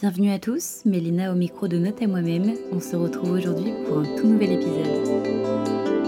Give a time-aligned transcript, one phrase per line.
[0.00, 2.54] Bienvenue à tous, Mélina au micro de Note à moi-même.
[2.72, 6.00] On se retrouve aujourd'hui pour un tout nouvel épisode.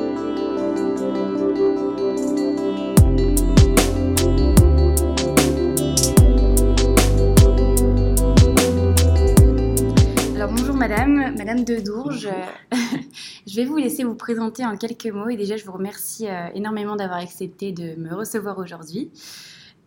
[10.37, 12.31] Alors bonjour madame, madame de Dourges.
[13.47, 16.47] je vais vous laisser vous présenter en quelques mots et déjà je vous remercie euh,
[16.55, 19.11] énormément d'avoir accepté de me recevoir aujourd'hui.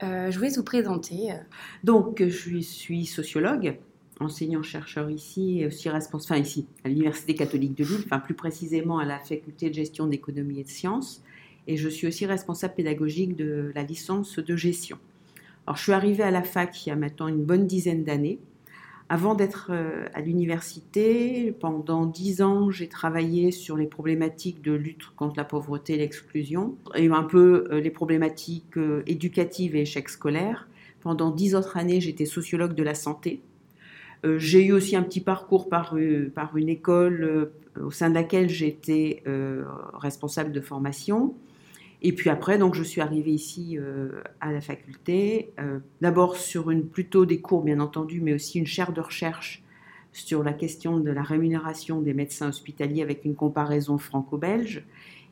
[0.04, 1.32] Euh, je voulais vous présenter.
[1.32, 1.36] euh,
[1.84, 3.80] Donc, je suis sociologue,
[4.20, 9.06] enseignant-chercheur ici, et aussi responsable, enfin ici, à l'Université catholique de Lille, plus précisément à
[9.06, 11.24] la faculté de gestion d'économie et de sciences,
[11.68, 14.98] et je suis aussi responsable pédagogique de la licence de gestion.
[15.68, 18.40] Alors, je suis arrivée à la fac il y a maintenant une bonne dizaine d'années.
[19.08, 25.10] Avant d'être euh, à l'université, pendant dix ans, j'ai travaillé sur les problématiques de lutte
[25.16, 30.10] contre la pauvreté et l'exclusion, et un peu euh, les problématiques euh, éducatives et échecs
[30.10, 30.68] scolaires.
[31.02, 33.42] Pendant dix autres années, j'étais sociologue de la santé.
[34.26, 38.16] Euh, j'ai eu aussi un petit parcours par, euh, une école euh, au sein de
[38.16, 39.24] laquelle j'étais
[39.94, 41.36] responsable de formation.
[42.02, 43.78] Et puis après, donc, je suis arrivée ici
[44.40, 45.52] à la faculté,
[46.00, 49.62] d'abord sur plutôt des cours, bien entendu, mais aussi une chaire de recherche
[50.14, 54.86] sur la question de la rémunération des médecins hospitaliers avec une comparaison franco-belge.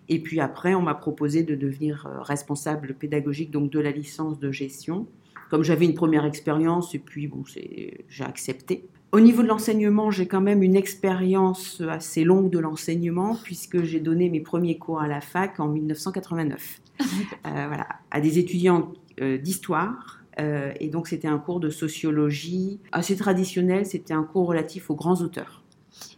[0.09, 4.52] Et puis après, on m'a proposé de devenir responsable pédagogique donc de la licence de
[4.52, 5.08] gestion.
[5.53, 8.87] Comme j'avais une première expérience, et puis bon, j'ai accepté.
[9.11, 13.99] Au niveau de l'enseignement, j'ai quand même une expérience assez longue de l'enseignement, puisque j'ai
[13.99, 16.81] donné mes premiers cours à la fac en 1989.
[17.45, 20.23] Euh, voilà, à des étudiants euh, d'histoire.
[20.39, 23.85] euh, et donc, c'était un cours de sociologie assez traditionnel.
[23.85, 25.61] C'était un cours relatif aux grands auteurs.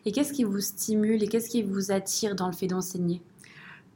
[0.05, 3.21] Et qu'est-ce qui vous stimule et qu'est-ce qui vous attire dans le fait d'enseigner?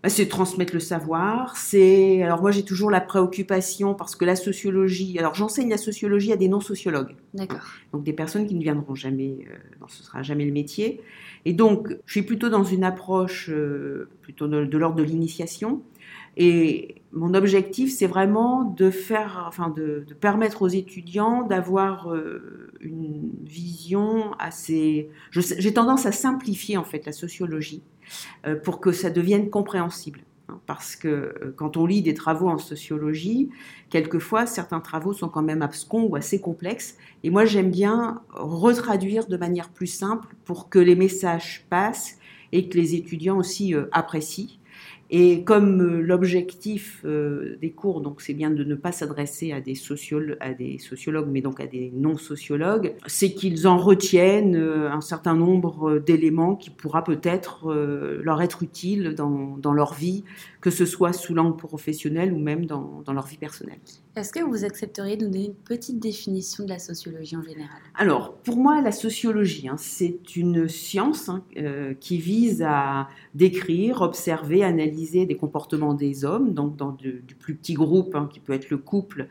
[0.07, 1.57] C'est transmettre le savoir.
[1.57, 5.19] C'est alors moi j'ai toujours la préoccupation parce que la sociologie.
[5.19, 7.59] Alors j'enseigne la sociologie à des non-sociologues, D'accord.
[7.91, 9.39] donc des personnes qui ne viendront jamais.
[9.49, 11.01] euh, non, ce sera jamais le métier.
[11.43, 15.81] Et donc je suis plutôt dans une approche euh, plutôt de, de l'ordre de l'initiation.
[16.37, 22.71] Et mon objectif, c'est vraiment de faire, enfin, de, de permettre aux étudiants d'avoir euh,
[22.79, 25.09] une vision assez.
[25.31, 27.81] J'ai tendance à simplifier en fait la sociologie
[28.63, 30.21] pour que ça devienne compréhensible.
[30.49, 33.49] hein, Parce que euh, quand on lit des travaux en sociologie,
[33.89, 36.97] quelquefois certains travaux sont quand même abscons ou assez complexes.
[37.23, 42.17] Et moi, j'aime bien retraduire de manière plus simple pour que les messages passent
[42.51, 44.58] et que les étudiants aussi euh, apprécient.
[45.11, 49.59] Et comme euh, l'objectif euh, des cours, donc c'est bien de ne pas s'adresser à
[49.59, 54.91] des, sociolo- à des sociologues, mais donc à des non-sociologues, c'est qu'ils en retiennent euh,
[54.91, 57.73] un certain nombre d'éléments qui pourra peut-être
[58.21, 60.23] leur être utile dans, dans leur vie,
[60.61, 63.79] que ce soit sous l'angle professionnel ou même dans, dans leur vie personnelle.
[64.15, 67.79] Est-ce que vous accepteriez de nous donner une petite définition de la sociologie en général?
[67.95, 74.01] Alors, pour moi, la sociologie, hein, c'est une science hein, euh, qui vise à décrire,
[74.01, 78.53] observer, analyser des comportements des hommes, donc dans du, plus petit groupe, hein, qui peut
[78.53, 79.27] être le couple,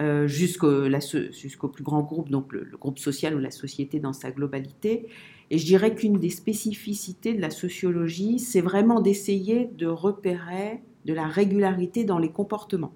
[0.00, 4.30] euh, jusqu'au plus grand groupe, donc le, le groupe social ou la société dans sa
[4.30, 5.06] globalité.
[5.50, 11.12] Et je dirais qu'une des spécificités de la sociologie, c'est vraiment d'essayer de repérer de
[11.12, 12.94] la régularité dans les comportements.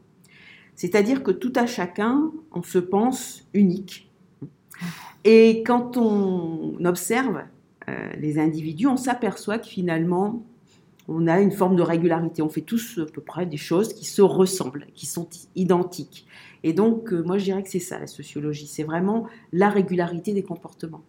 [0.75, 4.11] C'est-à-dire que tout à chacun, on se pense unique.
[5.25, 7.43] Et quand on observe
[7.89, 10.45] euh, les individus, on s'aperçoit que finalement,
[11.09, 12.43] on a une forme de régularité.
[12.43, 16.27] On fait tous à peu près des choses qui se ressemblent, qui sont identiques.
[16.65, 18.67] Et donc, euh, moi, je dirais que c'est ça, la sociologie.
[18.67, 21.03] C'est vraiment la régularité des comportements.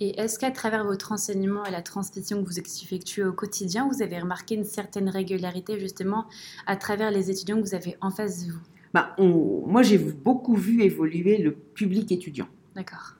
[0.00, 4.02] Et est-ce qu'à travers votre enseignement et la transmission que vous effectuez au quotidien, vous
[4.02, 6.26] avez remarqué une certaine régularité justement
[6.66, 8.58] à travers les étudiants que vous avez en face de vous?
[8.92, 12.48] Bah, on- moi, j'ai beaucoup vu évoluer le public étudiant.
[12.74, 13.14] D'accord.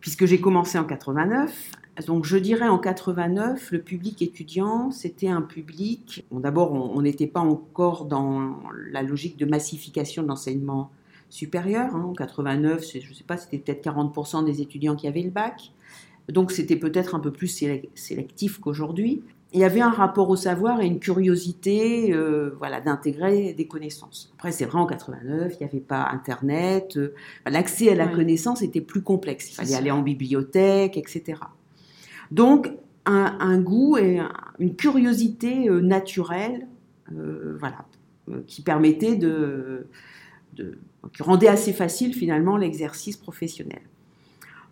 [0.00, 1.70] puisque j'ai commencé en 89.
[2.06, 7.28] Donc je dirais en 89, le public étudiant, c'était un public, bon, d'abord on n'était
[7.28, 8.56] pas encore dans
[8.90, 10.90] la logique de massification de l'enseignement
[11.30, 11.94] supérieur.
[11.94, 12.06] hein.
[12.10, 15.30] En 89, c'est- je ne sais pas, c'était peut-être 40% des étudiants qui avaient le
[15.30, 15.72] bac.
[16.28, 19.22] Donc c'était peut-être un peu plus sélec- sélectif qu'aujourd'hui.
[19.52, 24.32] Il y avait un rapport au savoir et une curiosité euh, voilà, d'intégrer des connaissances.
[24.34, 26.96] Après, c'est vrai, en 89, il n'y avait pas Internet.
[26.96, 27.14] euh,
[27.46, 28.14] L'accès à la Oui.
[28.14, 29.50] connaissance était plus complexe.
[29.50, 31.38] Il fallait aller en bibliothèque, etc.
[32.34, 32.72] Donc,
[33.06, 36.66] un, goût et un- une curiosité euh, naturelle,
[37.12, 37.84] euh, voilà,
[38.30, 39.86] euh, qui permettait de,
[41.20, 43.82] rendait assez facile finalement l'exercice professionnel.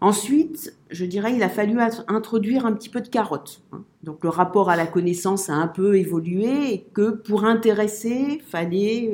[0.01, 3.63] Ensuite, je dirais, il a fallu int- introduire un petit peu de carotte.
[3.73, 3.85] hein.
[4.03, 9.13] Donc le rapport à la connaissance a un peu évolué et que pour intéresser, fallait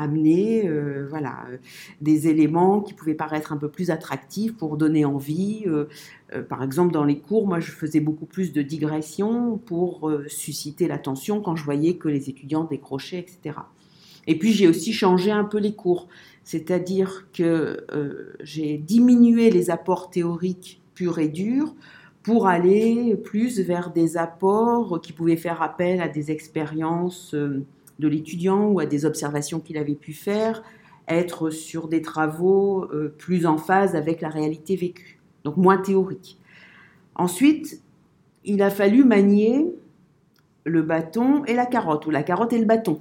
[0.00, 1.46] amener euh, voilà,
[2.00, 5.64] des éléments qui pouvaient paraître un peu plus attractifs pour donner envie.
[6.48, 11.40] par exemple, dans les cours, moi, je faisais beaucoup plus de digressions pour susciter l'attention
[11.40, 13.58] quand je voyais que les étudiants décrochaient, etc.
[14.26, 16.08] Et puis, j'ai aussi changé un peu les cours,
[16.44, 17.84] c'est-à-dire que
[18.40, 21.74] j'ai diminué les apports théoriques purs et durs
[22.22, 27.64] pour aller plus vers des apports qui pouvaient faire appel à des expériences euh,
[28.00, 30.62] de l'étudiant ou à des observations qu'il avait pu faire,
[31.06, 36.38] être sur des travaux euh, plus en phase avec la réalité vécue, donc moins théorique.
[37.14, 37.82] Ensuite,
[38.44, 39.66] il a fallu manier
[40.64, 42.98] le bâton et la carotte, ou la carotte et le bâton,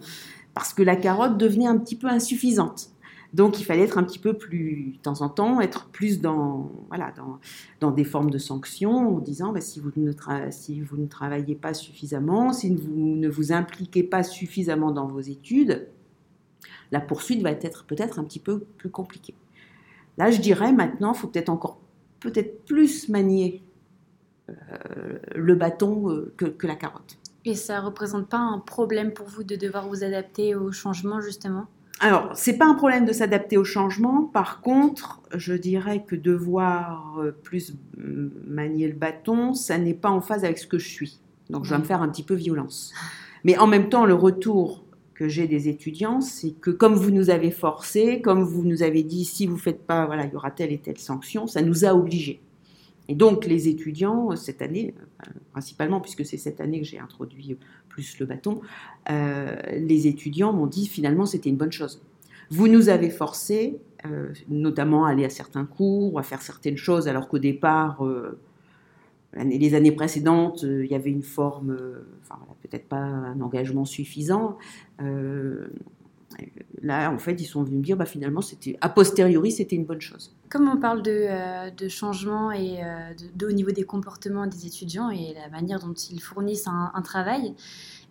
[0.53, 2.89] parce que la carotte devenait un petit peu insuffisante.
[3.33, 6.71] Donc il fallait être un petit peu plus, de temps en temps, être plus dans,
[6.87, 7.13] voilà,
[7.79, 10.11] dans, des formes de sanctions, en disant bah, si, vous ne
[10.49, 15.19] si vous ne travaillez pas suffisamment, si vous ne vous impliquez pas suffisamment dans vos
[15.19, 15.87] études,
[16.91, 19.35] la poursuite va être peut-être un petit peu plus compliquée.
[20.17, 21.79] Là, je dirais maintenant, il faut peut-être encore
[22.19, 23.63] peut-être plus manier
[24.49, 27.17] euh, le bâton euh, que, que la carotte.
[27.45, 31.21] Et ça ne représente pas un problème pour vous de devoir vous adapter au changement,
[31.21, 31.67] justement?
[32.01, 34.23] Alors, c'est pas un problème de s'adapter au changement.
[34.23, 40.21] Par contre, je dirais que devoir euh, plus manier le bâton, ça n'est pas en
[40.21, 41.19] phase avec ce que je suis.
[41.49, 42.93] Donc, je vais me faire un petit peu violence.
[43.43, 47.29] Mais en même temps, le retour que j'ai des étudiants, c'est que comme vous nous
[47.29, 50.51] avez forcé, comme vous nous avez dit, si vous faites pas, voilà, il y aura
[50.51, 52.39] telle et telle sanction, ça nous a obligés.
[53.09, 54.94] Et donc, les étudiants, cette année,
[55.27, 57.57] euh, principalement, puisque c'est cette année que j'ai introduit
[57.89, 58.61] plus le bâton,
[59.09, 62.03] euh, les étudiants m'ont dit finalement c'était une bonne chose.
[62.51, 66.77] Vous nous avez forcé, euh, notamment à aller à certains cours, ou à faire certaines
[66.77, 68.06] choses, alors qu'au départ,
[69.33, 71.77] les années précédentes, il y avait une forme,
[72.21, 74.57] enfin peut-être pas un engagement suffisant
[76.81, 79.86] là, en fait, ils sont venus me dire, bah, finalement, c'était a posteriori, c'était une
[79.86, 80.36] bonne chose.
[80.50, 85.09] Comme on parle de, euh, changement et euh, de, au niveau des comportements des étudiants
[85.09, 87.53] et la manière dont ils fournissent un, travail,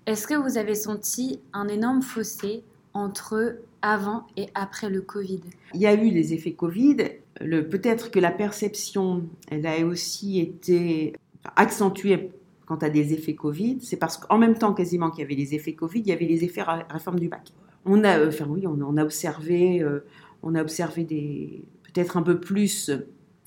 [0.06, 2.62] est-ce que vous avez senti un énorme fossé
[2.94, 5.40] entre avant et après le Covid?
[5.74, 6.96] Il y a eu des effets Covid.
[7.38, 11.14] peut-être que la perception, elle a aussi été
[11.56, 12.32] accentuée
[12.66, 13.78] quant à des effets Covid.
[13.82, 16.26] C'est parce qu'en même temps, quasiment qu'il y avait les effets Covid, il y avait
[16.26, 17.52] les effets réforme du bac
[17.84, 20.04] on a, euh, enfin oui, on, a observé, euh,
[20.42, 22.90] on a observé des, peut-être un peu plus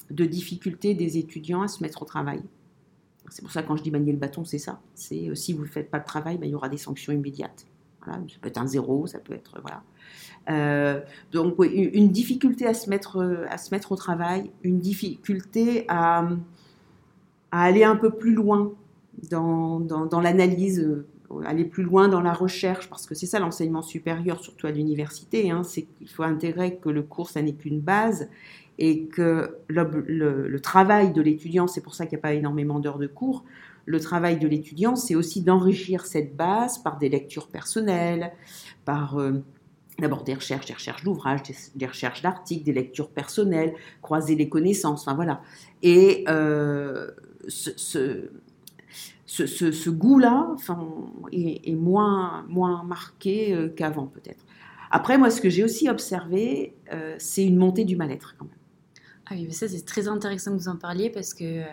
[0.10, 2.42] de difficultés des étudiants à se mettre au travail.
[3.30, 4.82] C'est pour ça que quand je dis manier le bâton, c'est ça.
[4.94, 7.14] C'est euh, si vous ne faites pas de travail, ben, il y aura des sanctions
[7.14, 7.66] immédiates.
[8.04, 11.04] Voilà, ça peut être un zéro, ça peut être voilà.
[11.32, 16.28] donc une difficulté à se mettre à se mettre au travail, une difficulté à,
[17.52, 18.74] aller un peu plus loin
[19.30, 21.04] dans, dans l'analyse
[21.46, 25.52] aller plus loin dans la recherche, parce que c'est ça l'enseignement supérieur, surtout à l'université,
[25.52, 28.30] hein, c'est qu'il faut intégrer que le cours, ça n'est qu'une base,
[28.80, 32.98] et que le, travail de l'étudiant, c'est pour ça qu'il n'y a pas énormément d'heures
[32.98, 33.44] de cours,
[33.86, 38.32] le travail de l'étudiant, c'est aussi d'enrichir cette base par des lectures personnelles,
[38.86, 39.18] par...
[39.18, 39.44] Euh,
[40.00, 41.42] d'abord des recherches, des recherches d'ouvrages,
[41.76, 45.42] des, recherches d'articles, des lectures personnelles, croiser les connaissances, enfin voilà.
[45.84, 47.12] Et euh,
[47.48, 48.30] ce,
[49.90, 50.88] goût-là enfin,
[51.32, 54.46] est, moins, moins marqué euh, qu'avant peut-être.
[54.90, 58.54] Après, moi, ce que j'ai aussi observé, euh, c'est une montée du mal-être quand même.
[59.28, 61.66] Ah oui, mais ça c'est très intéressant que vous en parliez parce que, euh,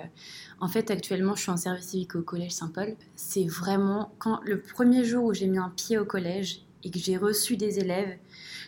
[0.60, 2.94] en fait, actuellement, je suis en service civique au collège Saint-Paul.
[3.16, 7.00] C'est vraiment quand le premier jour où j'ai mis un pied au collège et que
[7.00, 8.16] j'ai reçu des élèves,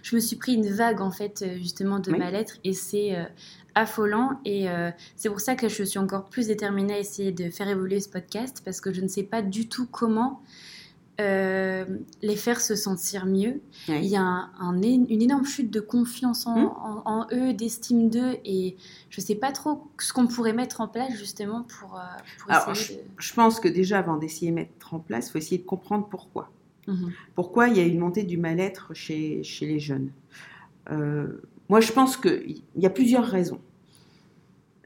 [0.03, 3.17] je me suis pris une vague en fait justement de mal-être et c'est
[3.75, 7.51] affolant et euh, c'est pour ça que je suis encore plus déterminée à essayer de
[7.51, 10.43] faire évoluer ce podcast parce que je ne sais pas du tout comment
[11.21, 11.85] euh,
[12.23, 13.61] les faire se sentir mieux.
[13.89, 17.27] Il y a un, une énorme chute de confiance en, hmm.
[17.33, 18.77] eux, d'estime d'eux et
[19.11, 23.03] je ne sais pas trop ce qu'on pourrait mettre en place justement pour, euh, essayer
[23.19, 25.67] je, je, pense que déjà avant d'essayer de mettre en place, il faut essayer de
[25.67, 26.51] comprendre pourquoi.
[26.87, 27.13] Mhm.
[27.35, 30.11] Pourquoi il y a une montée du mal-être chez, chez les jeunes
[31.71, 33.61] moi, je pense qu'il y a plusieurs raisons.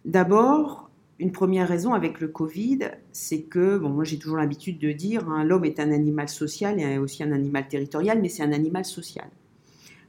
[0.04, 4.92] D'abord, une première raison avec le Covid, c'est que, bon, moi j'ai toujours l'habitude de
[4.92, 8.52] dire, hein, l'homme est un animal social et aussi un animal territorial, mais c'est un
[8.52, 9.30] animal social.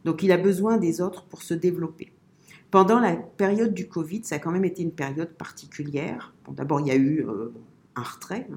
[0.03, 2.11] Donc il a besoin des autres pour se développer.
[2.71, 6.33] Pendant la période du Covid, ça a quand même été une période particulière.
[6.51, 7.53] D'abord, il y a eu euh,
[7.95, 8.49] un retrait,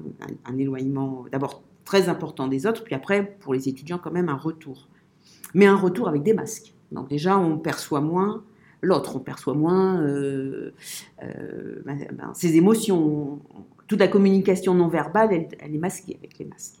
[0.43, 4.35] un éloignement d'abord très important des autres, puis après, pour les étudiants, quand même un
[4.35, 4.89] retour.
[5.53, 6.73] Mais un retour avec des masques.
[6.91, 8.43] Donc déjà, on perçoit moins
[8.81, 10.73] l'autre, on perçoit moins euh,
[11.23, 13.39] euh, ben, ben, ses émotions.
[13.87, 16.75] Toute la communication non verbale, elle, est masquée avec les masques.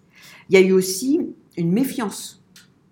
[0.49, 1.21] Il y a eu aussi
[1.57, 2.39] une méfiance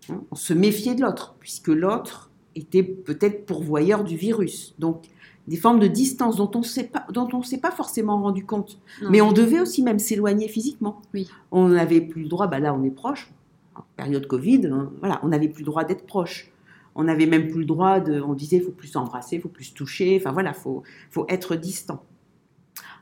[0.10, 4.76] Hein, on se méfiait de l'autre, puisque l'autre était peut-être pourvoyeur du virus.
[4.80, 5.06] Donc,
[5.48, 8.80] des formes de distance dont on ne s'est pas forcément rendu compte.
[9.10, 11.02] Mais on devait aussi même s'éloigner physiquement.
[11.14, 11.30] Oui.
[11.52, 13.32] On n'avait plus le droit, bah là on est proche,
[13.76, 16.52] en période Covid, hein, voilà, on n'avait plus le droit d'être proche.
[16.98, 19.74] On n'avait même plus le droit de, on disait, faut plus s'embrasser, faut plus se
[19.74, 22.04] toucher, enfin voilà, il faut, faut être distant.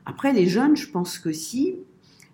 [0.04, 1.76] Après, les jeunes, je pense que si,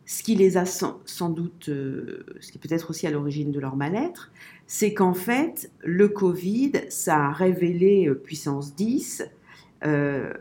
[0.04, 3.60] ce qui les a sans, doute, euh, ce qui est peut-être aussi à l'origine de
[3.60, 4.30] leur mal-être,
[4.66, 9.24] c'est qu'en fait, le Covid, ça a révélé euh, puissance 10
[9.84, 10.32] euh,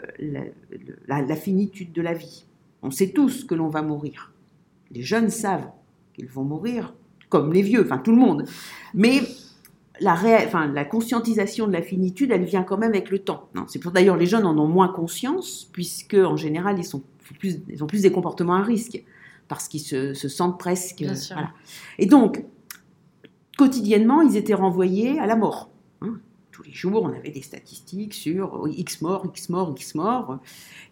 [1.07, 2.45] la, finitude de la vie.
[2.81, 4.33] On sait tous que l'on va mourir.
[4.91, 5.69] Les jeunes savent
[6.13, 6.93] qu'ils vont mourir,
[7.29, 8.45] comme les vieux, enfin tout le monde.
[8.93, 9.21] Mais
[10.01, 10.13] la,
[10.45, 13.49] enfin, la conscientisation de la finitude, elle vient quand même avec le temps.
[13.67, 17.03] C'est pour d'ailleurs les jeunes en ont moins conscience, puisque en général ils, sont
[17.39, 19.03] plus, ils ont plus des comportements à risque,
[19.47, 21.03] parce qu'ils se, sentent presque.
[21.99, 22.43] Et donc,
[23.57, 25.69] quotidiennement, ils étaient renvoyés à la mort.
[26.01, 26.19] Hein.
[26.51, 30.39] Tous les jours, on avait des statistiques sur X morts, X morts, X morts.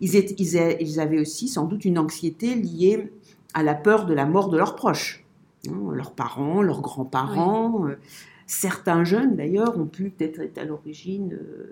[0.02, 3.12] Ils, ils, avaient aussi sans doute une anxiété liée
[3.54, 5.26] à la peur de la mort de leurs proches,
[5.68, 7.88] hein, leurs parents, leurs grands-parents.
[7.88, 7.98] Euh,
[8.50, 11.72] certains jeunes, d'ailleurs, ont pu peut-être être à l'origine euh,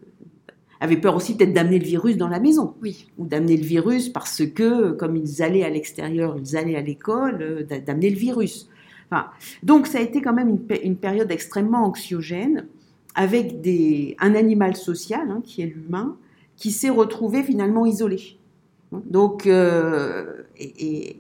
[0.80, 2.76] avaient peur aussi peut-être d'amener le virus dans la maison.
[2.84, 3.08] Oui.
[3.18, 7.42] Ou d'amener le virus parce que, comme ils allaient à l'extérieur, ils allaient à l'école,
[7.42, 8.70] euh, d'amener le virus.
[9.10, 9.28] Enfin,
[9.64, 12.68] donc ça a été quand même une, période extrêmement anxiogène
[13.16, 16.16] avec des, un animal social, hein, qui est l'humain,
[16.58, 18.38] qui s'est retrouvé finalement isolé.
[18.92, 21.16] Donc, euh, et,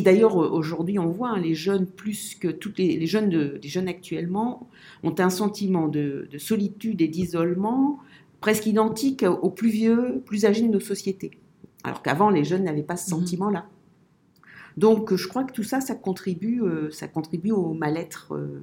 [0.00, 3.88] d'ailleurs, aujourd'hui, on voit hein, les jeunes, plus que toutes les, jeunes, de, les jeunes
[3.88, 4.70] actuellement,
[5.02, 7.98] ont un sentiment de, de solitude et d'isolement
[8.40, 11.30] presque identique aux plus vieux, plus âgés de nos sociétés.
[11.84, 13.20] Alors qu'avant, les jeunes n'avaient pas ce mhm.
[13.20, 13.66] sentiment-là.
[14.76, 18.62] Donc, je crois que tout ça, ça contribue, euh, ça contribue au mal-être, euh,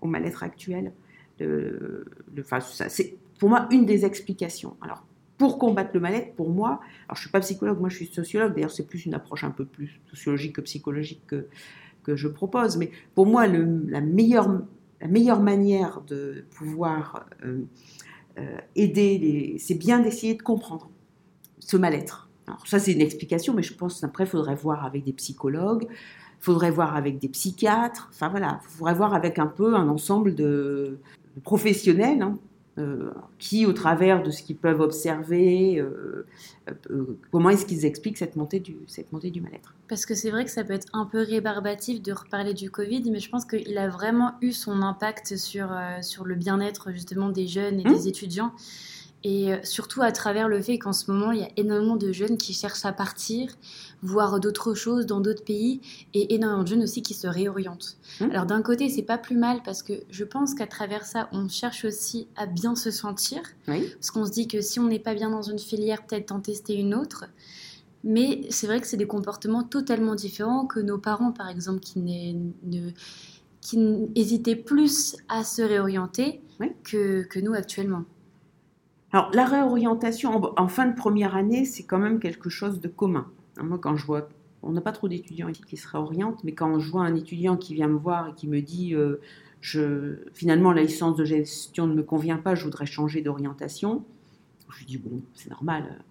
[0.00, 0.92] au mal-être actuel.
[1.38, 4.76] c'est pour moi une des explications.
[4.80, 5.05] Alors,
[5.38, 8.54] pour combattre le mal-être, pour moi, alors je suis pas psychologue, moi je suis sociologue.
[8.54, 11.46] D'ailleurs, c'est plus une approche un peu plus sociologique que psychologique que,
[12.02, 12.76] que je propose.
[12.76, 14.62] Mais pour moi, la meilleure
[15.00, 17.62] la meilleure manière de pouvoir euh,
[18.38, 19.56] euh, aider.
[19.58, 20.90] C'est bien d'essayer de comprendre
[21.58, 22.28] ce mal-être.
[22.46, 25.86] Alors ça, c'est une explication, mais je pense qu'après, il faudrait voir avec des psychologues,
[25.90, 29.88] il faudrait voir avec des psychiatres, enfin voilà, il faudrait voir avec un peu un
[29.88, 30.98] ensemble de,
[31.42, 32.38] professionnels hein,
[32.78, 36.26] euh, qui, au travers de ce qu'ils peuvent observer, euh,
[36.90, 40.30] euh, comment est-ce qu'ils expliquent cette montée du, cette montée du mal-être Parce que c'est
[40.30, 43.46] vrai que ça peut être un peu rébarbatif de reparler du Covid, mais je pense
[43.46, 47.94] qu'il a vraiment eu son impact sur, sur le bien-être justement des jeunes et mmh.
[47.94, 48.52] des étudiants.
[49.24, 52.12] Et euh, surtout à travers le fait qu'en ce moment, il y a énormément de
[52.12, 53.50] jeunes qui cherchent à partir,
[54.02, 55.80] voir d'autres choses dans d'autres pays,
[56.14, 57.96] et énormément de jeunes aussi qui se réorientent.
[58.20, 58.30] Mmh.
[58.30, 61.48] Alors d'un côté, c'est pas plus mal parce que je pense qu'à travers ça, on
[61.48, 63.40] cherche aussi à bien se sentir.
[63.66, 66.40] Parce qu'on se dit que si on n'est pas bien dans une filière, peut-être en
[66.40, 67.24] tester une autre.
[68.04, 71.98] Mais c'est vrai que c'est des comportements totalement différents que nos parents, par exemple, qui,
[71.98, 72.90] ne,
[73.60, 73.78] qui
[74.14, 76.40] hésitaient plus à se réorienter
[76.84, 78.04] que, que nous actuellement.
[79.16, 83.26] Alors, la réorientation en, fin de première année, c'est quand même quelque chose de commun.
[83.58, 84.28] Moi, quand je vois,
[84.62, 87.56] on n'a pas trop d'étudiants ici qui se réorientent, mais quand je vois un étudiant
[87.56, 89.22] qui vient me voir et qui me dit euh,
[90.34, 94.04] finalement, la licence de gestion ne me convient pas, je voudrais changer d'orientation,
[94.68, 96.04] je lui dis bon, c'est normal.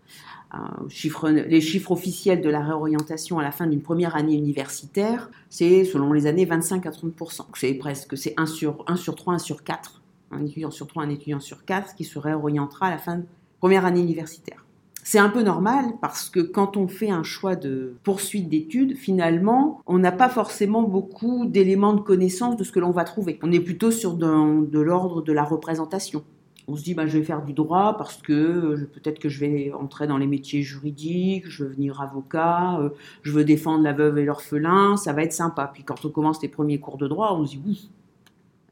[0.55, 5.85] Euh, les chiffres officiels de la réorientation à la fin d'une première année universitaire, c'est
[5.85, 7.13] selon les années 25 à 30
[7.53, 10.01] C'est presque, c'est 1 sur, 1 sur 3, 1 sur 4
[10.35, 13.25] un étudiant sur trois, un étudiant sur quatre qui se réorientera à la fin de
[13.59, 14.65] première année universitaire.
[15.07, 19.79] C'est un peu normal parce que quand on fait un choix de poursuite d'études, finalement,
[19.85, 23.37] on n'a pas forcément beaucoup d'éléments de connaissance de ce que l'on va trouver.
[23.43, 26.23] On est plutôt sur de, l'ordre de la représentation.
[26.67, 29.39] On se dit, bah, je vais faire du droit parce que euh, peut-être que je
[29.39, 32.89] vais entrer dans les métiers juridiques, je veux devenir avocat, euh,
[33.21, 35.69] je veux défendre la veuve et l'orphelin, ça va être sympa.
[35.71, 37.91] Puis quand on commence les premiers cours de droit, on se dit,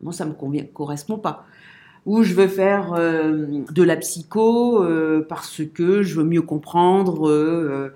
[0.03, 1.45] moi ça me convient, correspond pas.
[2.05, 7.29] Ou je veux faire euh, de la psycho euh, parce que je veux mieux comprendre
[7.29, 7.93] euh,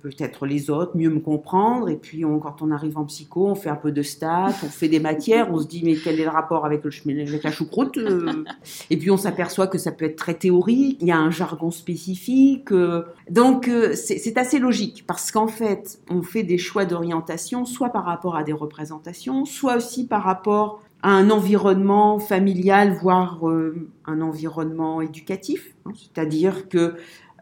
[0.00, 1.90] peut-être les autres, mieux me comprendre.
[1.90, 4.88] Et puis quand on arrive en psycho, on fait un peu de stats, on fait
[4.88, 7.98] des matières, on se dit mais quel est le rapport avec, le, avec la choucroute
[8.90, 11.70] Et puis on s'aperçoit que ça peut être très théorique, il y a un jargon
[11.70, 12.70] spécifique.
[13.28, 18.36] donc c'est assez logique parce qu'en fait on fait des choix d'orientation soit par rapport
[18.36, 25.74] à des représentations, soit aussi par rapport un environnement familial, voire euh, un environnement éducatif.
[25.84, 26.94] Hein, c'est-à-dire que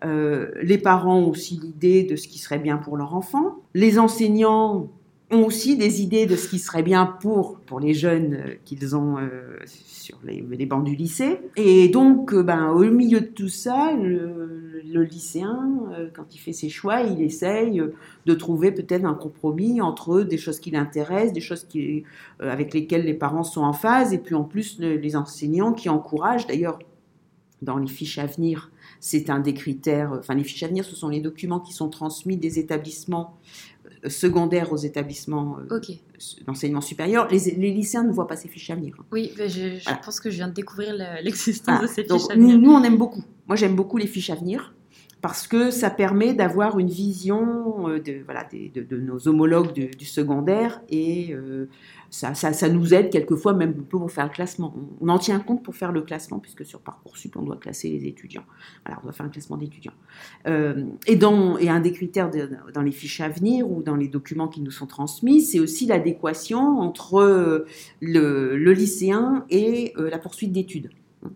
[0.05, 3.57] euh, les parents ont aussi l'idée de ce qui serait bien pour leur enfant.
[3.75, 4.91] Les enseignants
[5.31, 8.95] ont aussi des idées de ce qui serait bien pour, pour les jeunes euh, qu'ils
[8.95, 9.17] ont
[9.65, 11.41] sur les, bancs du lycée.
[11.57, 13.91] Et donc, ben, au milieu de tout ça,
[14.97, 17.83] le lycéen, euh, quand il fait ses choix, il essaye
[18.27, 22.05] de trouver peut-être un compromis entre des choses qui l'intéressent, des choses qui,
[22.43, 25.73] euh, avec lesquelles les parents sont en phase, et puis en plus le, les enseignants
[25.73, 26.79] qui encouragent, d'ailleurs,
[27.63, 30.95] dans les fiches à venir, c'est un des critères, enfin les fiches à venir, ce
[30.95, 33.35] sont les documents qui sont transmis des établissements
[34.05, 35.81] euh, secondaires aux établissements euh,
[36.47, 37.29] d'enseignement supérieur.
[37.31, 38.95] Les, les lycéens ne voient pas ces fiches à venir.
[39.11, 40.01] Oui, ben, je, je Voilà.
[40.05, 42.59] pense que je viens de découvrir le- l'existence de ces Donc, fiches à nous, venir.
[42.59, 43.25] nous, on aime beaucoup.
[43.47, 44.75] Moi, j'aime beaucoup les fiches à venir
[45.27, 51.69] parce que ça permet d'avoir une vision euh, de, nos homologues du, secondaire et euh,
[52.11, 52.33] ça,
[52.69, 54.73] nous aide quelquefois même pour faire le classement.
[55.01, 58.07] On, en tient compte pour faire le classement puisque sur Parcoursup, on doit classer les
[58.07, 58.45] étudiants.
[58.85, 59.95] Voilà, on doit faire un classement d'étudiants.
[60.47, 62.31] Euh, et, un des critères
[62.73, 65.87] dans les fiches à venir ou dans les documents qui nous sont transmis, c'est aussi
[65.87, 67.67] l'adéquation entre
[68.01, 70.91] le, le lycéen et la poursuite d'études.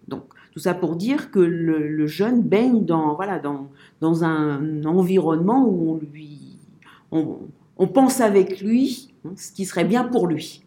[0.06, 5.66] Donc, tout ça pour dire que le, jeune baigne dans, voilà, dans, dans un environnement
[5.66, 6.58] où on, lui,
[7.12, 7.38] on,
[7.76, 10.64] on pense avec lui hein, ce qui serait bien pour lui.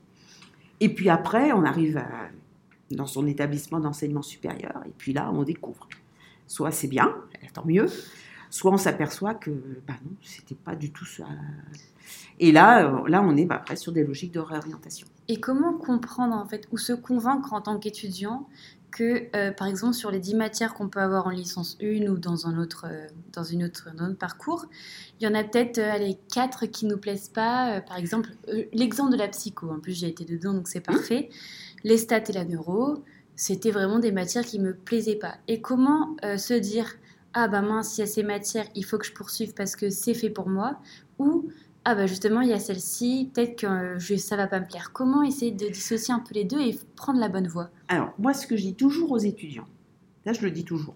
[0.80, 2.30] Et puis après, on arrive à-
[2.92, 5.88] dans son établissement d'enseignement supérieur, et puis là, on découvre.
[6.48, 7.16] Soit c'est bien,
[7.54, 7.88] tant mieux,
[8.50, 9.50] soit on s'aperçoit que
[9.88, 11.26] bah non, c'était pas du tout ça.
[12.40, 15.08] Et là, euh, là on est bah, après sur des logiques de réorientation.
[15.28, 18.48] Et comment comprendre en fait ou se convaincre en tant qu'étudiant
[18.94, 22.18] que euh, par exemple sur les 10 matières qu'on peut avoir en licence 1 ou
[22.18, 24.66] dans un autre euh, dans une autre dans un parcours,
[25.20, 28.30] il y en a peut-être euh, allez 4 qui nous plaisent pas, par exemple
[28.74, 31.30] l'exemple de la psycho en plus j'ai été dedans donc c'est parfait.
[31.84, 33.04] Les stats et la neuro,
[33.36, 35.36] c'était vraiment des matières qui me plaisaient pas.
[35.50, 36.96] Et comment se dire
[37.34, 39.90] ah bah mince, il y a ces matières, il faut que je poursuive parce que
[39.90, 40.80] c'est fait pour moi
[41.20, 41.50] ou
[41.86, 44.66] ah bah justement il y a celle-ci, peut-être que euh, je, ça va pas me
[44.66, 44.92] plaire.
[44.94, 47.70] Comment essayer de dissocier un peu les deux et prendre la bonne voie?
[47.90, 49.68] Alors, moi, ce que je dis toujours aux étudiants,
[50.26, 50.96] là, je le dis toujours,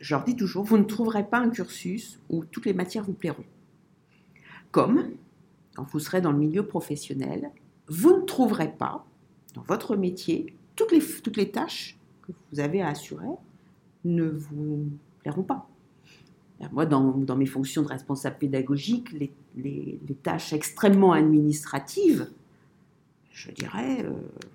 [0.00, 3.14] je leur dis toujours, vous ne trouverez pas un cursus où toutes les matières vous
[3.14, 3.44] plairont.
[4.70, 5.10] Comme,
[5.74, 7.50] quand vous serez dans le milieu professionnel,
[7.88, 9.06] vous ne trouverez pas,
[9.54, 13.26] dans votre métier, toutes les, toutes tâches que vous avez à assurer
[14.04, 14.86] ne vous
[15.20, 15.68] plairont pas.
[16.72, 22.30] Moi, dans, dans mes fonctions de responsable pédagogique, les, les- les tâches extrêmement administratives,
[23.32, 24.10] je dirais, euh,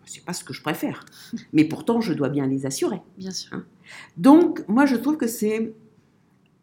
[0.06, 1.06] c'est pas ce que je préfère.
[1.54, 3.02] Mais pourtant, je dois bien les assurer.
[3.18, 3.62] Bien sûr.
[4.18, 5.74] Donc, moi, je trouve que c'est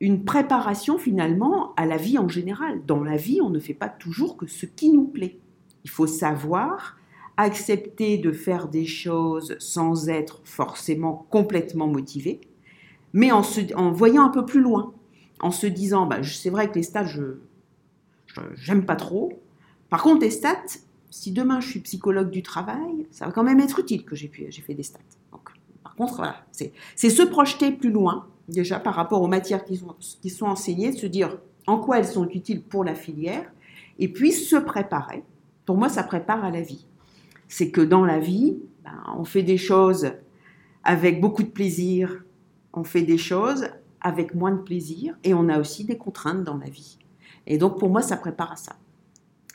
[0.01, 2.81] une préparation finalement à la vie en général.
[2.87, 5.39] Dans la vie, on ne fait pas toujours que ce qui nous plaît.
[5.85, 6.97] Il faut savoir
[7.37, 12.41] accepter de faire des choses sans être forcément complètement motivé,
[13.15, 14.93] mais en, se- en voyant un peu plus loin,
[15.41, 17.39] en se disant, bah, c'est vrai que les je-
[18.55, 19.41] j'aime pas trop.
[19.89, 20.79] Par contre, les stats,
[21.11, 24.29] si demain je suis psychologue du travail, ça va quand même être utile que j'ai
[24.29, 25.01] fait des stats.
[25.33, 25.51] Donc,
[25.83, 29.95] par contre, voilà, c'est se projeter plus loin, déjà par rapport aux matières qui sont,
[30.23, 33.51] qui sont enseignées, se dire en quoi elles sont utiles pour la filière,
[33.99, 35.25] et puis se préparer.
[35.67, 36.87] Pour moi, ça prépare à la vie.
[37.49, 40.13] C'est que dans la vie, ben, on fait des choses
[40.85, 42.25] avec beaucoup de plaisir,
[42.73, 43.69] on fait des choses
[44.01, 46.99] avec moins de plaisir, et on a aussi des contraintes dans la vie.
[47.51, 48.77] Et donc, pour moi, ça prépare à ça.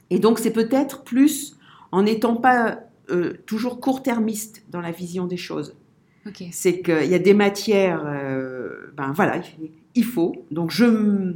[0.09, 1.57] Et donc, c'est peut-être plus
[1.91, 2.79] en n'étant pas
[3.09, 5.75] euh, toujours court-termiste dans la vision des choses
[6.51, 9.41] c'est qu'il y a des matières, euh, ben voilà,
[9.93, 10.33] il faut.
[10.49, 11.33] Donc je ne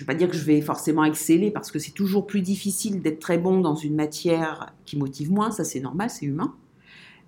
[0.00, 3.20] vais pas dire que je vais forcément exceller parce que c'est toujours plus difficile d'être
[3.20, 6.54] très bon dans une matière qui motive moins, ça c'est normal, c'est humain.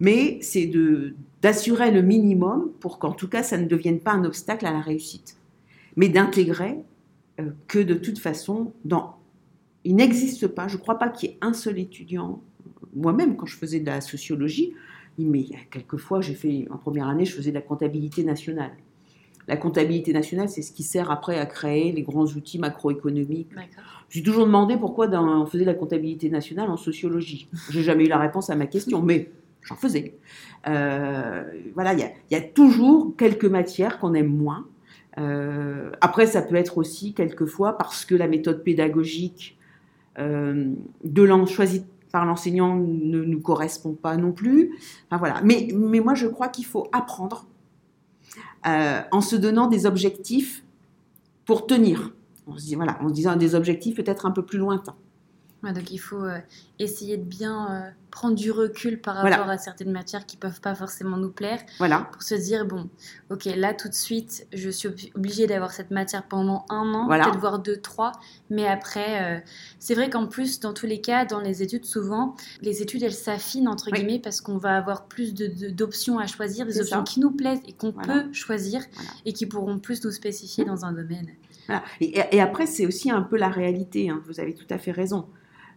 [0.00, 4.24] Mais c'est de- d'assurer le minimum pour qu'en tout cas ça ne devienne pas un
[4.24, 5.36] obstacle à la réussite.
[5.94, 6.78] Mais d'intégrer
[7.68, 9.16] que de toute façon, dans,
[9.84, 12.40] il n'existe pas, je ne crois pas qu'il y ait un seul étudiant.
[12.94, 14.72] Moi-même, quand je faisais de la sociologie,
[15.18, 17.62] mais il y a quelques fois, j'ai fait, en première année, je faisais de la
[17.62, 18.72] comptabilité nationale.
[19.48, 23.50] La comptabilité nationale, c'est ce qui sert après à créer les grands outils macroéconomiques.
[24.08, 27.48] J'ai toujours demandé pourquoi dans- on faisait de la comptabilité nationale en sociologie.
[27.70, 29.30] J'ai jamais eu la réponse à ma question, mais
[29.62, 30.14] j'en faisais.
[30.66, 31.44] Euh,
[31.74, 34.66] voilà, il y y a toujours quelques matières qu'on aime moins.
[35.18, 39.58] Euh, après, ça peut être aussi quelquefois parce que la méthode pédagogique
[40.18, 40.72] euh,
[41.04, 44.72] de choisie par l'enseignant ne nous correspond pas non plus.
[45.10, 45.40] Voilà.
[45.42, 47.46] mais, moi, je crois qu'il faut apprendre
[48.66, 50.64] euh, en se donnant des objectifs
[51.44, 52.14] pour tenir.
[52.46, 54.96] En se disant des objectifs peut-être un peu plus lointains.
[55.62, 56.38] Donc il faut euh,
[56.78, 60.74] essayer de bien euh, prendre du recul par rapport à certaines matières qui peuvent pas
[60.74, 61.60] forcément nous plaire.
[61.78, 62.08] Voilà.
[62.12, 62.88] Pour se dire, bon,
[63.30, 67.38] ok, là tout de suite, je suis obligée d'avoir cette matière pendant un an, peut-être
[67.38, 68.12] voire deux, trois.
[68.50, 69.40] Mais après, euh,
[69.78, 73.12] c'est vrai qu'en plus, dans tous les cas, dans les études, souvent, les études, elles
[73.12, 77.30] s'affinent, entre guillemets, parce qu'on va avoir plus d'options à choisir, des options qui nous
[77.30, 78.82] plaisent et qu'on peut choisir
[79.24, 80.68] et qui pourront plus nous spécifier mmh.
[80.68, 81.28] dans un domaine.
[82.00, 84.22] Et, après, c'est aussi un peu la réalité, hein.
[84.26, 85.26] vous avez tout à fait raison.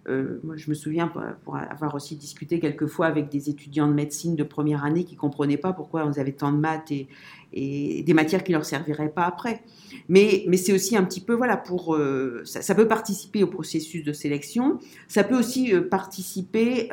[0.09, 4.35] Euh, moi, je me souviens pour, avoir aussi discuté quelquefois avec des étudiants de médecine
[4.35, 7.07] de première année qui ne comprenaient pas pourquoi on avait tant de maths et,
[7.51, 9.63] des matières qui ne leur serviraient pas après.
[10.07, 11.95] Mais, mais c'est aussi un petit peu, voilà, pour.
[11.95, 14.79] Euh, ça, peut participer au processus de sélection.
[15.07, 16.89] Ça peut aussi euh, participer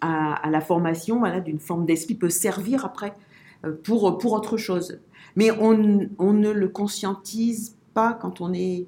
[0.00, 3.14] à, la formation voilà, d'une forme d'esprit, peut servir après
[3.82, 5.00] pour, pour autre chose.
[5.36, 8.86] Mais on, on ne le conscientise pas quand on est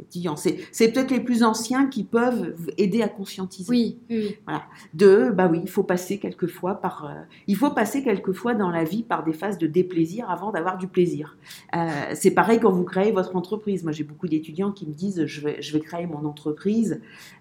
[0.00, 0.36] étudiants.
[0.36, 3.70] C'est peut-être les plus anciens qui peuvent aider à conscientiser.
[3.70, 4.36] Oui, oui.
[4.44, 4.64] Voilà.
[4.94, 8.84] De, bah oui, il faut passer quelquefois par, euh, il faut passer quelquefois dans la
[8.84, 11.36] vie par des phases de déplaisir avant d'avoir du plaisir.
[11.74, 13.82] Euh, c'est pareil quand vous créez votre entreprise.
[13.82, 17.00] Moi, j'ai beaucoup d'étudiants qui me disent, je vais, je vais créer mon entreprise,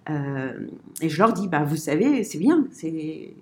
[0.10, 0.68] euh,
[1.02, 3.34] et je leur dis, bah vous savez, c'est bien, c'est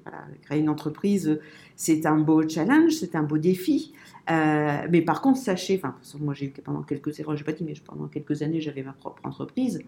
[0.43, 1.39] créer une entreprise,
[1.75, 3.93] c'est un beau challenge, c'est un beau défi.
[4.29, 7.63] Euh, mais par contre, sachez, enfin, moi j'ai eu pendant quelques erreurs, j'ai pas dit,
[7.63, 9.81] mais pendant quelques années, j'avais ma propre entreprise.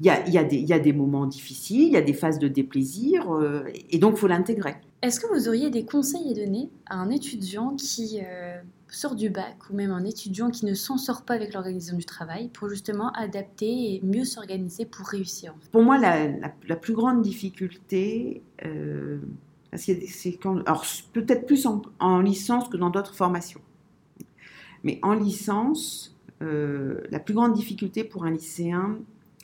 [0.00, 2.38] Il y a, y, a y a, des moments difficiles, il y a des phases
[2.38, 4.76] de déplaisir, euh, et donc il faut l'intégrer.
[5.02, 9.30] Est-ce que vous auriez des conseils à donner à un étudiant qui euh, sort du
[9.30, 12.68] bac, ou même un étudiant qui ne s'en sort pas avec l'organisation du travail, pour
[12.68, 16.28] justement adapter et mieux s'organiser pour réussir Pour moi, la,
[16.66, 18.42] la, plus grande difficulté,
[19.76, 23.60] c'est alors peut-être plus en, licence que dans d'autres formations.
[24.82, 28.98] Mais en licence, euh, la plus grande difficulté pour un lycéen,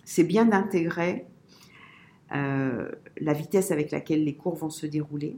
[0.04, 1.26] c'est bien d'intégrer
[2.34, 5.36] euh, la vitesse avec laquelle les cours vont se dérouler,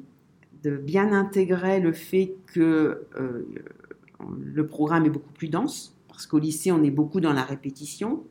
[0.63, 3.47] de bien intégrer le fait que euh,
[4.41, 8.25] le programme est beaucoup plus dense, parce qu'au lycée, on est beaucoup dans la répétition,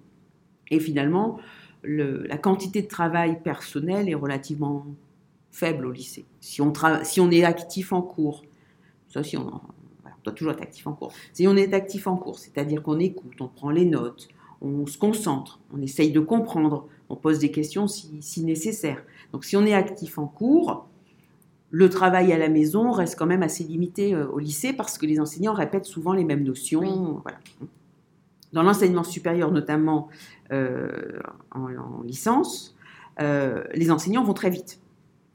[0.71, 1.39] et finalement,
[1.83, 4.85] la quantité de travail personnel est relativement
[5.51, 6.25] faible au lycée.
[6.39, 8.43] Si on, si on est actif en cours,
[9.09, 9.61] ça si on,
[10.23, 11.13] doit toujours être actif en cours.
[11.33, 14.27] Si on est actif en cours, c'est-à-dire qu'on écoute, on prend les notes,
[14.61, 19.01] on se concentre, on essaye de comprendre, on pose des questions si, nécessaire.
[19.31, 20.87] Donc si on est actif en cours,
[21.69, 25.05] le travail à la maison reste quand même assez limité euh, au lycée parce que
[25.05, 27.21] les enseignants répètent souvent les mêmes notions.
[27.23, 27.39] Voilà.
[28.53, 30.07] Dans l'enseignement supérieur, notamment
[30.53, 31.19] euh,
[31.51, 32.75] en, licence,
[33.19, 34.79] euh, les enseignants vont très vite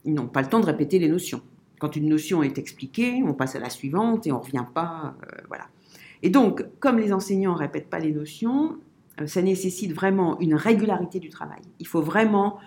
[0.05, 1.41] ils n'ont pas le temps de répéter les notions.
[1.79, 5.15] Quand une notion est expliquée, on passe à la suivante et on ne revient pas.
[5.23, 5.65] Euh, voilà.
[6.21, 8.77] Et donc, comme les enseignants ne répètent pas les notions,
[9.19, 11.61] euh, ça nécessite vraiment une régularité du travail.
[11.79, 12.57] Il faut vraiment,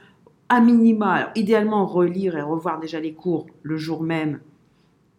[0.49, 4.41] à minima, idéalement relire et revoir déjà les cours le jour même.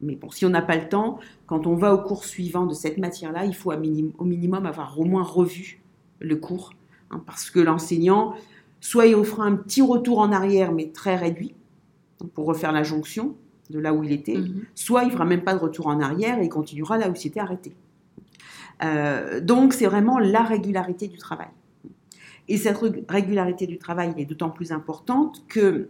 [0.02, 2.74] Mais bon, si on n'a pas le temps, quand on va au cours suivant de
[2.74, 5.82] cette matière-là, il faut au minimum avoir au moins revu
[6.20, 6.72] le cours.
[7.10, 8.36] Hein, parce que l'enseignant,
[8.80, 11.56] soit il offre un petit retour en arrière, mais très réduit,
[12.34, 13.36] pour refaire la jonction
[13.70, 14.66] de là où il était, mhm.
[14.76, 17.14] soit il ne fera même pas de retour en arrière et il continuera là où
[17.14, 17.76] il s'était arrêté.
[18.84, 21.50] Euh, donc c'est vraiment la régularité du travail.
[22.48, 22.78] Et cette
[23.10, 25.90] régularité du travail est d'autant plus importante que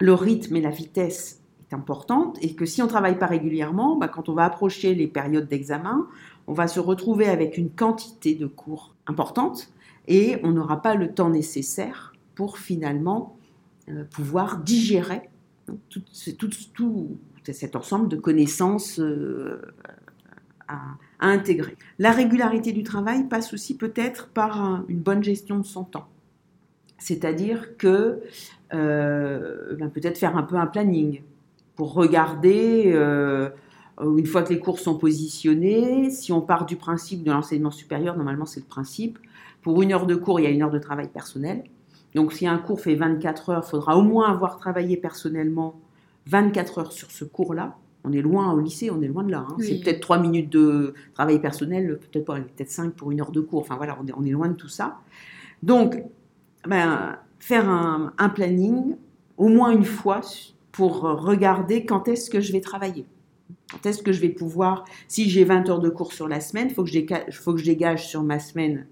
[0.00, 3.96] le rythme et la vitesse est importante et que si on ne travaille pas régulièrement,
[3.96, 6.06] bah, quand on va approcher les périodes d'examen,
[6.46, 9.70] on va se retrouver avec une quantité de cours importante
[10.08, 13.36] et on n'aura pas le temps nécessaire pour finalement
[13.88, 15.28] euh, pouvoir digérer
[15.88, 16.02] tout,
[16.74, 19.60] tout, cet ensemble de connaissances euh,
[20.68, 20.80] à,
[21.20, 21.76] intégrer.
[21.98, 26.08] La régularité du travail passe aussi peut-être par une bonne gestion de son temps.
[26.98, 28.20] C'est-à-dire que
[28.72, 31.22] euh, ben, peut-être faire un peu un planning
[31.76, 33.50] pour regarder, euh,
[34.00, 38.16] une fois que les cours sont positionnés, si on part du principe de l'enseignement supérieur,
[38.16, 39.18] normalement c'est le principe,
[39.62, 41.64] pour une heure de cours, il y a une heure de travail personnel.
[42.14, 45.80] Donc si un cours fait 24 heures, il faudra au moins avoir travaillé personnellement
[46.26, 47.76] 24 heures sur ce cours-là.
[48.04, 49.46] On est loin au lycée, on est loin de là.
[49.48, 49.56] Hein.
[49.58, 53.40] C'est peut-être 3 minutes de travail personnel, peut-être pas, peut-être 5 pour une heure de
[53.40, 53.60] cours.
[53.60, 54.98] Enfin voilà, on est, loin de tout ça.
[55.62, 56.02] Donc,
[56.66, 58.96] ben, faire un, planning
[59.38, 60.20] au moins une fois
[60.70, 63.06] pour regarder quand est-ce que je vais travailler.
[63.70, 66.68] Quand est-ce que je vais pouvoir, si j'ai 20 heures de cours sur la semaine,
[66.68, 66.84] il faut,
[67.32, 68.86] faut que je dégage sur ma semaine,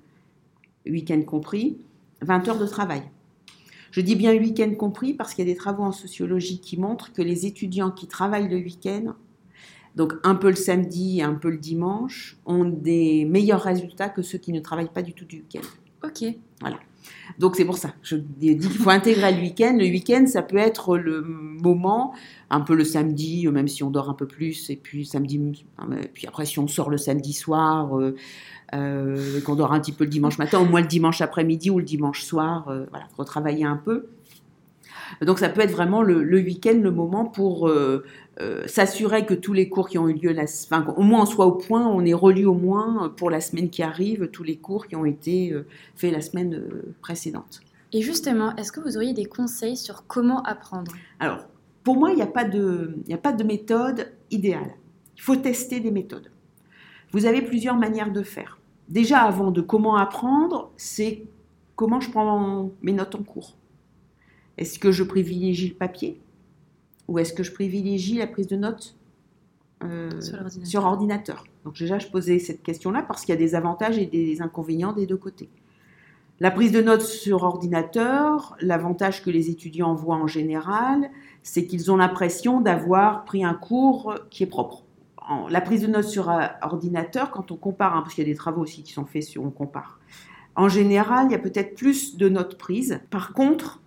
[0.87, 1.79] week-end compris,
[2.23, 3.03] 20 heures de travail.
[3.91, 7.13] Je dis bien week-end compris parce qu'il y a des travaux en sociologie qui montrent
[7.13, 9.15] que les étudiants qui travaillent le week-end,
[9.97, 14.23] donc un peu le samedi et un peu le dimanche, ont des meilleurs résultats que
[14.23, 15.67] ceux qui ne travaillent pas du tout du week-end.
[16.05, 16.25] Ok.
[16.61, 16.79] Voilà.
[17.39, 19.77] Donc c'est pour ça, je dis qu'il faut intégrer le week-end.
[19.79, 22.15] Le week-end, ça peut être le moment,
[22.51, 25.41] un peu le samedi, même si on dort un peu plus, et puis samedi,
[26.13, 28.15] puis après si on sort le samedi soir, euh,
[28.75, 31.79] euh, qu'on dort un petit peu le dimanche matin, au moins le dimanche après-midi ou
[31.79, 34.07] le dimanche soir, euh, voilà, retravailler un peu.
[35.21, 37.71] Donc ça peut être vraiment le, week-end le moment pour
[38.41, 41.23] euh, euh, s'assurer que tous les cours qui ont eu lieu, la, enfin, au moins
[41.23, 44.43] on soit au point, on est relu au moins pour la semaine qui arrive, tous
[44.43, 46.63] les cours qui ont été euh, faits la semaine
[47.01, 47.61] précédente.
[47.93, 50.93] Et justement, est-ce que vous auriez des conseils sur comment apprendre?
[51.21, 51.47] Alors,
[51.85, 54.75] pour moi, il n'y a, pas de, a pas de méthode idéale.
[55.17, 56.31] Il faut tester des méthodes.
[57.11, 58.59] Vous avez plusieurs manières de faire.
[58.89, 61.25] Déjà, avant de comment apprendre, c'est
[61.77, 63.57] comment je prends mes notes en cours.
[64.57, 66.22] Est-ce que je privilégie le papier?
[67.09, 68.97] Ou est-ce que je privilégie la prise de notes
[69.85, 70.11] euh,
[70.65, 71.45] sur, ordinateur?
[71.65, 74.93] Donc déjà, je posais cette question-là parce qu'il y a des avantages et des inconvénients
[74.93, 75.49] des deux côtés.
[76.41, 81.11] La prise de notes sur ordinateur, l'avantage que les étudiants voient en général,
[81.43, 84.85] c'est qu'ils ont l'impression d'avoir pris un cours qui est propre.
[85.51, 88.33] la prise de notes sur euh, ordinateur, quand on compare, hein, parce qu'il y a
[88.33, 90.01] des travaux aussi qui sont faits sur on compare,
[90.57, 93.01] en général, il y a peut-être plus de notes prises.
[93.11, 93.81] Par contre,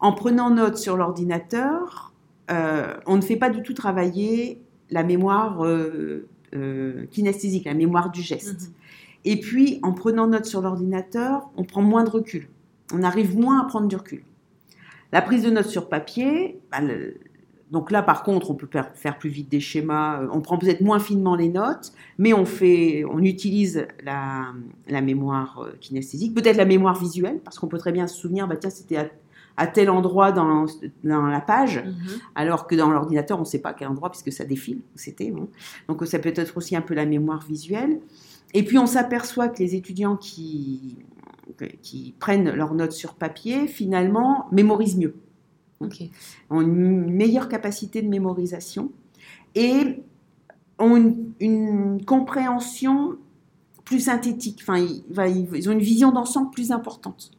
[0.00, 2.11] en prenant note sur l'ordinateur,
[2.50, 8.10] euh, on ne fait pas du tout travailler la mémoire euh, euh, kinesthésique, la mémoire
[8.10, 8.68] du geste.
[8.68, 8.74] Mhm.
[9.24, 12.48] Et puis, en prenant note sur l'ordinateur, on prend moins de recul.
[12.92, 14.24] On arrive moins à prendre du recul.
[15.12, 16.78] La prise de notes sur papier, bah,
[17.70, 20.22] donc là, par contre, on peut faire plus vite des schémas.
[20.32, 24.52] On prend peut-être moins finement les notes, mais on fait, on utilise la,
[25.00, 28.70] mémoire kinesthésique, peut-être la mémoire visuelle, parce qu'on peut très bien se souvenir, bah tiens,
[28.70, 29.10] c'était
[29.56, 30.66] à tel endroit dans,
[31.04, 31.94] dans la page, mhm.
[32.34, 34.80] alors que dans l'ordinateur, on ne sait pas à quel endroit puisque ça défile.
[34.94, 35.48] C'était bon.
[35.88, 38.00] Donc ça peut être aussi un peu la mémoire visuelle.
[38.54, 40.98] Et puis on s'aperçoit que les étudiants qui,
[41.80, 45.14] qui prennent leurs notes sur papier, finalement, mémorisent mieux.
[46.50, 48.92] Ont une meilleure capacité de mémorisation
[49.56, 50.02] et
[50.78, 50.96] ont
[51.40, 53.16] une, compréhension
[53.84, 54.60] plus synthétique.
[54.62, 57.32] Enfin, ils ont une vision d'ensemble plus importante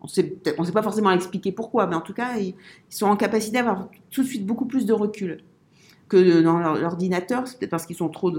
[0.00, 2.54] on ne sait pas forcément expliquer pourquoi, mais en tout cas, ils,
[2.88, 5.42] sont en capacité d'avoir tout de suite beaucoup plus de recul
[6.08, 7.46] que dans l'ordinateur.
[7.46, 8.32] C'est peut-être parce qu'ils sont trop,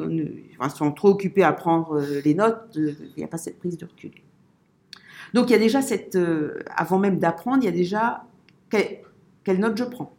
[1.03, 4.11] occupés à prendre euh, les notes, il n'y a pas cette prise de recul.
[5.33, 8.23] Donc il y a déjà cette, euh, avant même d'apprendre, il y a déjà
[8.69, 8.99] quelle,
[9.43, 10.15] quelle note je prends.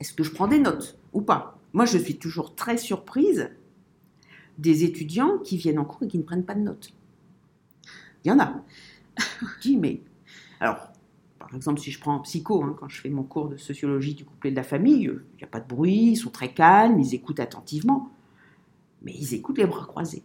[0.00, 1.58] Est-ce que je prends des notes ou pas?
[1.72, 3.50] Moi, je suis toujours très surprise
[4.58, 6.92] des étudiants qui viennent en cours et qui ne prennent pas de notes.
[8.24, 8.62] Il y en a.
[9.62, 10.00] Dis, mais
[10.62, 10.92] alors,
[11.40, 14.14] par exemple, si je prends en psycho, hein, quand je fais mon cours de sociologie
[14.14, 16.54] du couple et de la famille, il n'y a pas de bruit, ils sont très
[16.54, 18.10] calmes, ils écoutent attentivement,
[19.02, 20.22] mais ils écoutent les bras croisés.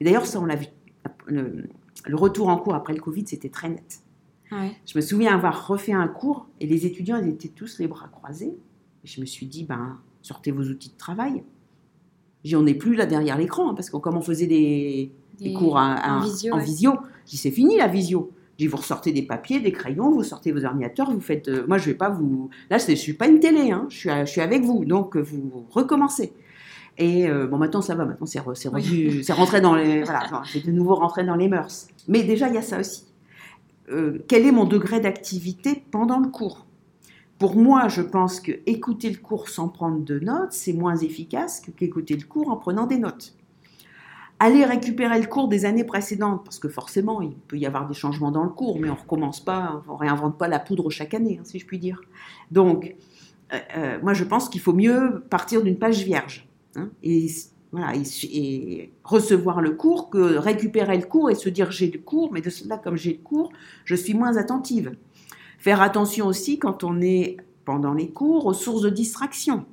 [0.00, 0.66] Et d'ailleurs, ça, on l'a vu.
[1.26, 1.66] Le,
[2.12, 4.02] retour en cours après le Covid, c'était très net.
[4.50, 8.08] Je me souviens avoir refait un cours et les étudiants, ils étaient tous les bras
[8.08, 8.54] croisés.
[9.02, 11.42] Et je me suis dit, ben, sortez vos outils de travail.
[12.44, 15.10] J'y on n'est plus là derrière l'écran, hein, parce que comme on faisait des,
[15.56, 18.32] cours en, visio, en visio c'est fini la visio
[18.66, 21.48] vous ressortez des papiers, des crayons, vous sortez vos ordinateurs, vous faites.
[21.48, 22.50] Euh, moi, je vais pas vous.
[22.70, 25.20] Là, je suis pas une télé, hein, je, suis, je suis avec vous, donc euh,
[25.20, 26.32] vous recommencez.
[26.98, 30.02] Et euh, bon, maintenant ça va, maintenant c'est rentré dans les.
[30.02, 31.88] Voilà, c'est de nouveau rentré dans les mœurs.
[32.08, 33.04] Mais déjà, il y a ça aussi.
[34.28, 36.66] quel est mon degré d'activité pendant le cours?
[37.38, 41.60] Pour moi, je pense que écouter le cours sans prendre de notes, c'est moins efficace
[41.60, 43.34] que qu'écouter le cours en prenant des notes
[44.42, 47.94] aller récupérer le cours des années précédentes, parce que forcément, il peut y avoir des
[47.94, 51.38] changements dans le cours, mais on recommence pas, on réinvente pas la poudre chaque année,
[51.40, 52.00] hein, si je puis dire.
[52.50, 52.96] Donc,
[53.52, 57.28] euh, euh, moi, je pense qu'il faut mieux partir d'une page vierge hein, et,
[57.70, 62.32] voilà, et, recevoir le cours que récupérer le cours et se dire j'ai le cours,
[62.32, 63.52] mais de cela, comme j'ai le cours,
[63.84, 64.96] je suis moins attentive.
[65.58, 69.66] Faire attention aussi quand on est pendant les cours aux sources de distraction.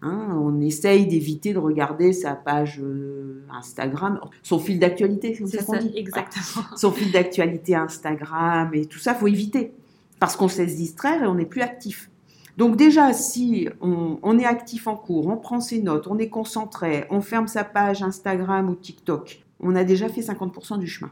[0.00, 5.78] Hein, on essaye d'éviter de regarder sa page euh, Instagram, son fil d'actualité, c'est ça,
[5.78, 5.92] dit.
[5.96, 6.64] Exactement.
[6.76, 9.72] Son fil d'actualité Instagram et tout ça, faut éviter
[10.20, 12.10] parce qu'on sait se distraire et on n'est plus actif.
[12.56, 17.04] Donc déjà, si on, est actif en cours, on prend ses notes, on est concentré,
[17.10, 21.10] on ferme sa page Instagram ou TikTok, on a déjà fait 50% du chemin.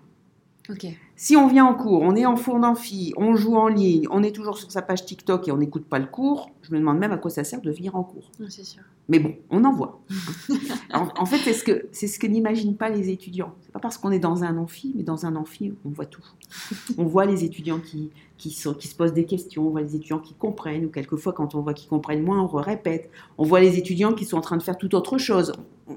[1.19, 4.23] Si on vient en cours, on est en four d'amphi, on joue en ligne, on
[4.23, 6.99] est toujours sur sa page TikTok et on n'écoute pas le cours, je me demande
[6.99, 8.31] même à quoi ça sert de venir en cours.
[8.51, 8.83] C'est sûr.
[9.09, 10.01] Mais bon, on en voit.
[10.93, 13.55] en, fait, c'est ce que, c'est ce que n'imaginent pas les étudiants.
[13.63, 16.25] C'est pas parce qu'on est dans un amphi, mais dans un amphi, on voit tout.
[16.99, 19.95] on voit les étudiants qui, qui, sont, qui se posent des questions, on voit les
[19.95, 23.09] étudiants qui comprennent, ou quelquefois, quand on voit qu'ils comprennent moins, on répète.
[23.39, 25.53] On voit les étudiants qui sont en train de faire tout autre chose.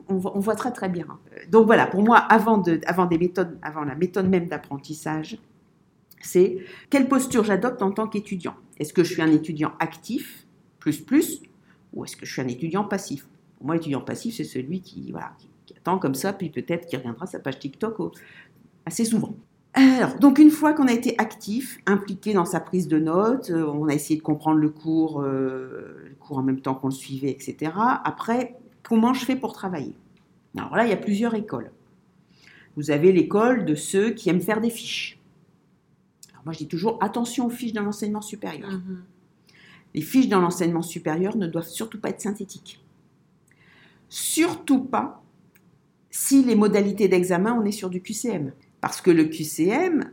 [0.08, 1.08] on, voit très très bien.
[1.50, 5.09] Donc voilà, pour moi, avant, de, avant, des méthodes, avant la méthode même d'apprentissage,
[6.22, 6.58] c'est
[6.90, 8.56] quelle posture j'adopte en tant qu'étudiant?
[8.78, 10.46] Est-ce que je suis un étudiant actif,
[10.80, 11.42] plus plus,
[11.94, 13.28] ou est-ce que je suis un étudiant passif?
[13.58, 15.14] Pour moi, l'étudiant passif, c'est celui qui,
[15.76, 17.98] attend comme ça, puis peut-être qui reviendra à sa page TikTok
[18.86, 19.36] assez souvent.
[19.74, 23.68] Alors, donc une fois qu'on a été actif, impliqué dans sa prise de notes, euh,
[23.68, 26.94] on a essayé de comprendre le cours, euh, le cours en même temps qu'on le
[26.94, 27.72] suivait, etc.
[28.04, 29.94] Après, comment je fais pour travailler?
[30.58, 31.72] Alors là, il y a plusieurs écoles.
[32.80, 35.20] Vous avez l'école de ceux qui aiment faire des fiches.
[36.32, 38.72] Alors moi, je dis toujours attention aux fiches dans l'enseignement supérieur.
[38.72, 39.04] Mhm.
[39.94, 42.82] Les fiches dans l'enseignement supérieur ne doivent surtout pas être synthétiques.
[44.08, 45.22] Surtout pas
[46.10, 48.54] si les modalités d'examen, on est sur du QCM.
[48.80, 50.12] Parce que le QCM,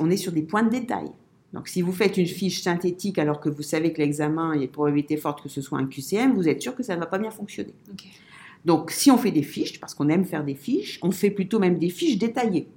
[0.00, 1.12] on est sur des points de détail.
[1.52, 4.64] Donc si vous faites une fiche synthétique alors que vous savez que l'examen, il y
[4.64, 7.06] a probabilité forte que ce soit un QCM, vous êtes sûr que ça ne va
[7.06, 7.74] pas bien fonctionner.
[8.64, 11.58] Donc si on fait des fiches, parce qu'on aime faire des fiches, on fait plutôt
[11.58, 12.68] même des fiches détaillées.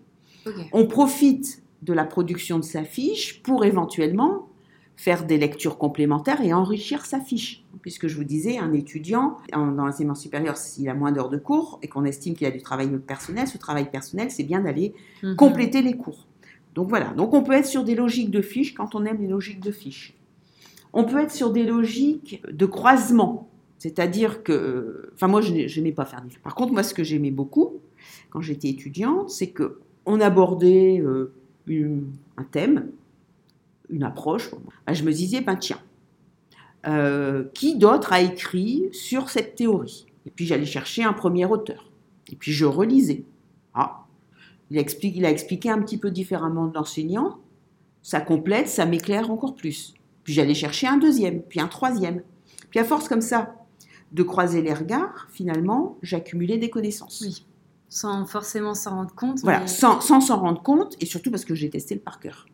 [0.71, 4.47] On profite de la production de sa fiche pour éventuellement
[4.95, 7.63] faire des lectures complémentaires et enrichir sa fiche.
[7.81, 11.79] Puisque je vous disais, un étudiant dans l'enseignement supérieur, s'il a moins d'heures de cours
[11.81, 15.35] et qu'on estime qu'il a du travail personnel, ce travail personnel, c'est bien d'aller mhm.
[15.35, 16.27] compléter les cours.
[16.75, 19.27] Donc voilà, donc on peut être sur des logiques de fiches quand on aime les
[19.27, 20.15] logiques de fiches.
[20.93, 23.49] On peut être sur des logiques de croisement,
[23.81, 27.31] c'est-à-dire que, enfin moi je n'aimais pas faire des Par contre, moi ce que j'aimais
[27.31, 27.79] beaucoup
[28.29, 31.33] quand j'étais étudiante, c'est que on abordait euh,
[32.37, 32.91] un thème,
[33.89, 34.51] une approche,
[34.87, 35.79] je me disais, ben tiens,
[36.85, 40.05] euh, qui d'autre a écrit sur cette théorie?
[40.27, 41.89] Et puis j'allais chercher un premier auteur.
[42.31, 43.23] Et puis je relisais.
[43.73, 44.05] Ah,
[44.69, 47.39] il, explique, il a expliqué un petit peu différemment de l'enseignant.
[48.03, 49.95] Ça complète, ça m'éclaire encore plus.
[50.23, 52.21] Puis j'allais chercher un deuxième, puis un troisième.
[52.69, 53.55] Puis à force comme ça
[54.11, 57.21] de croiser les regards, finalement, j'accumulais des connaissances.
[57.21, 57.45] Oui.
[57.89, 59.39] Sans forcément s'en rendre compte.
[59.41, 62.45] Voilà, sans s'en rendre compte, et surtout parce que j'ai testé le par cœur.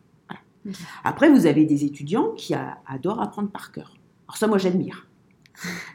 [1.04, 2.54] Après, vous avez des étudiants qui
[2.86, 3.96] adorent apprendre par cœur.
[4.26, 5.06] Alors ça, moi, j'admire.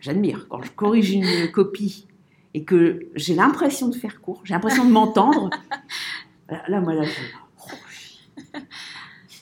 [0.01, 0.47] J'admire.
[0.49, 2.07] Quand je corrige une copie
[2.53, 5.49] et que j'ai l'impression de faire court, j'ai l'impression de m'entendre,
[6.67, 8.59] là, moi, là, je...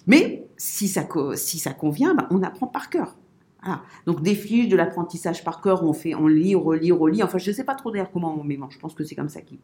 [0.08, 3.16] Mais si ça, si ça convient, bah, on apprend par cœur.
[4.06, 7.24] Donc des fiches de l'apprentissage par cœur, on fait, on lit, on relit, on relit.
[7.24, 8.60] Enfin, je ne sais pas trop d'ailleurs comment on met.
[8.70, 9.60] Je pense que c'est comme ça qui,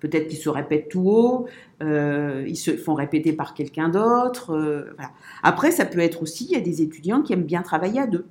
[0.00, 1.46] Peut-être qu'ils se répètent tout haut,
[1.82, 4.52] euh, ils se font répéter par quelqu'un d'autre.
[4.54, 4.96] Euh,
[5.42, 8.06] Après, ça peut être aussi, il y a des étudiants qui aiment bien travailler à
[8.06, 8.24] deux,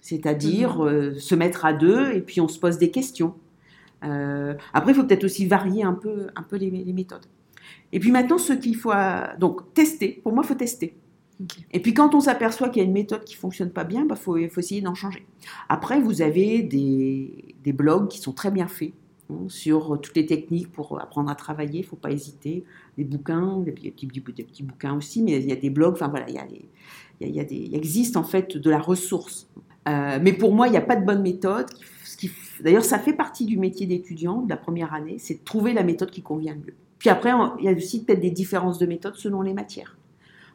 [0.00, 0.86] c'est-à-dire mhm.
[0.86, 3.34] euh, se mettre à deux et puis on se pose des questions.
[4.00, 7.26] après, il faut peut-être aussi varier un peu, un peu les, méthodes.
[7.92, 8.92] Et puis maintenant, ce qu'il faut
[9.38, 10.20] donc tester.
[10.22, 10.96] Pour moi, il faut tester.
[11.72, 14.08] Et puis quand on s'aperçoit qu'il y a une méthode qui fonctionne pas bien, il
[14.08, 15.26] bah, faut, essayer d'en changer.
[15.68, 18.92] Après, vous avez des, blogs qui sont très bien faits
[19.48, 22.64] sur toutes les techniques pour apprendre à travailler, il ne faut pas hésiter.
[22.98, 26.08] Des bouquins, des petits, des petits, bouquins aussi, mais il y a des blogs, enfin
[26.08, 29.48] voilà, il, y y a, des, existe en fait de la ressource.
[29.88, 31.66] Euh, mais pour moi, il n'y a pas de bonne méthode.
[32.60, 35.82] D'ailleurs, ça fait partie du métier d'étudiant de la première année, c'est de trouver la
[35.82, 36.74] méthode qui convient le mieux.
[36.98, 39.96] Puis après, il y a aussi peut-être des différences de méthode selon les matières.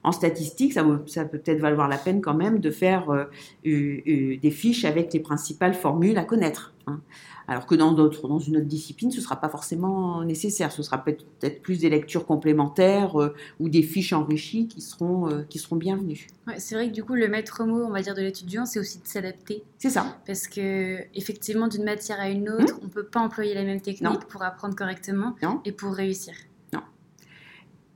[0.08, 3.26] En statistique, ça, ça peut peut-être valoir la peine quand même de faire euh,
[3.66, 6.74] des fiches avec les principales formules à connaître.
[6.88, 7.02] Hein.
[7.50, 10.72] Alors que dans d'autres, dans une autre discipline, ce ne sera pas forcément nécessaire.
[10.72, 15.42] Ce sera peut-être plus des lectures complémentaires euh, ou des fiches enrichies qui seront, euh,
[15.50, 16.28] qui seront bienvenues.
[16.58, 19.00] c'est vrai que du coup, le maître mot, on va dire, de l'étudiant, c'est aussi
[19.00, 19.66] de s'adapter.
[19.78, 20.18] C'est ça.
[20.26, 22.80] Parce que effectivement, d'une matière à une autre, mmh.
[22.82, 26.34] on ne peut pas employer la même technique pour apprendre correctement et pour réussir.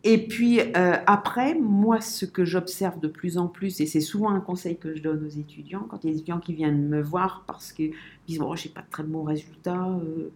[0.03, 4.31] Et puis euh, après, moi, ce que j'observe de plus en plus, et c'est souvent
[4.31, 6.87] un conseil que je donne aux étudiants, quand il y a des étudiants qui viennent
[6.87, 7.93] me voir parce qu'ils
[8.27, 10.31] disent bon, j'ai pas de très bons résultats, euh,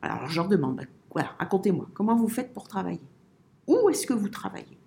[0.00, 3.02] alors je leur demande bah, voilà, racontez-moi, comment vous faites pour travailler?
[3.66, 4.78] Où est-ce que vous travaillez?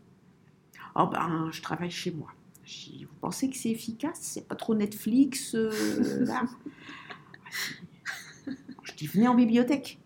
[0.96, 2.30] Oh ben, je travaille chez moi.
[2.66, 4.18] vous pensez que c'est efficace?
[4.22, 5.70] C'est pas trop Netflix euh,
[8.84, 10.00] Je dis venez en bibliothèque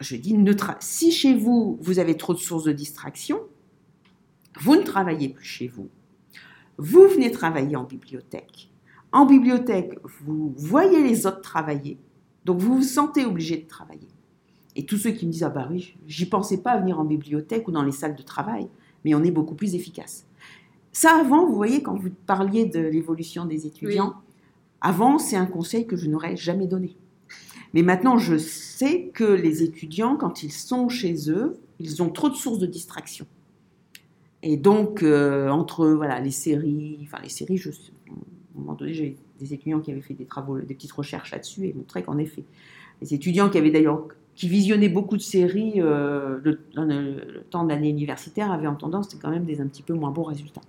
[0.00, 0.36] je dis,
[0.80, 3.40] si chez vous, vous avez trop de sources de distraction,
[4.60, 5.88] vous ne travaillez plus chez vous.
[6.78, 8.70] Vous venez travailler en bibliothèque.
[9.12, 11.98] En bibliothèque, vous voyez les autres travailler,
[12.44, 14.08] donc vous vous sentez obligé de travailler.
[14.76, 17.04] Et tous ceux qui me disent, ah bah oui, j'y pensais pas à venir en
[17.04, 18.68] bibliothèque ou dans les salles de travail,
[19.04, 20.26] mais on est beaucoup plus efficace.
[20.92, 24.14] Ça, avant, vous voyez, quand vous parliez de l'évolution des étudiants,
[24.80, 26.96] avant, c'est un conseil que je n'aurais jamais donné.
[27.74, 32.28] Mais maintenant, je sais que les étudiants, quand ils sont chez eux, ils ont trop
[32.28, 33.26] de sources de distraction.
[34.42, 39.16] Et donc, euh, entre voilà, les séries, enfin les séries, à un moment donné, j'ai
[39.38, 42.44] des étudiants qui avaient fait des travaux, des petites recherches là-dessus et montraient qu'en effet,
[43.02, 47.90] Les étudiants qui avaient d'ailleurs qui visionnaient beaucoup de séries euh, le, temps de l'année
[47.90, 50.62] universitaire avaient en tendance quand même des un petit peu moins bons résultats.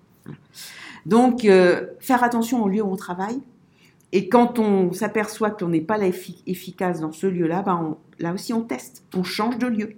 [1.05, 3.39] Donc, euh, faire attention au lieu où on travaille.
[4.13, 8.61] Et quand on s'aperçoit qu'on n'est pas efficace dans ce lieu-là, ben là aussi on
[8.61, 9.93] teste, on change de lieu.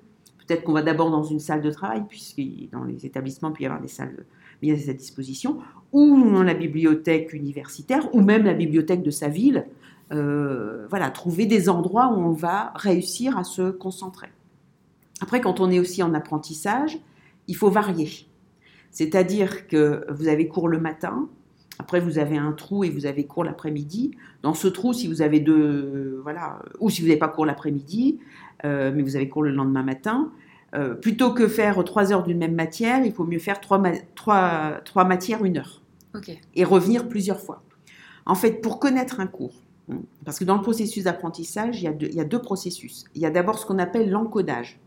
[0.45, 2.41] Peut-être qu'on va d'abord dans une salle de travail, puisque
[2.71, 4.25] dans les établissements, il peut y avoir des salles
[4.61, 5.59] mises à sa disposition,
[5.91, 9.65] ou dans la bibliothèque universitaire, ou même la bibliothèque de sa ville,
[10.11, 14.27] euh, voilà, trouver des endroits où on va réussir à se concentrer.
[15.21, 16.99] Après, quand on est aussi en apprentissage,
[17.47, 18.27] il faut varier.
[18.91, 21.29] C'est-à-dire que vous avez cours le matin,
[21.83, 24.11] après vous avez un trou et vous avez cours l'après-midi.
[24.41, 28.19] Dans ce trou, si vous avez deux, voilà, ou si vous n'avez pas cours l'après-midi,
[28.63, 30.31] euh, mais vous avez cours le lendemain matin,
[30.75, 33.83] euh, plutôt que faire trois heures d'une même matière, il faut mieux faire trois,
[34.15, 35.81] trois, trois matières une heure.
[36.55, 37.63] Et revenir plusieurs fois.
[38.25, 39.55] En fait, pour connaître un cours,
[40.23, 43.03] parce que dans le processus d'apprentissage, il, il, y a deux processus.
[43.13, 44.79] Il y a d'abord ce qu'on appelle l'encodage.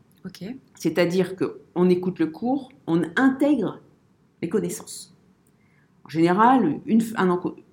[0.75, 3.81] C'est-à-dire qu'on écoute le cours, on intègre
[4.41, 5.16] les connaissances.
[6.07, 7.03] En général, une,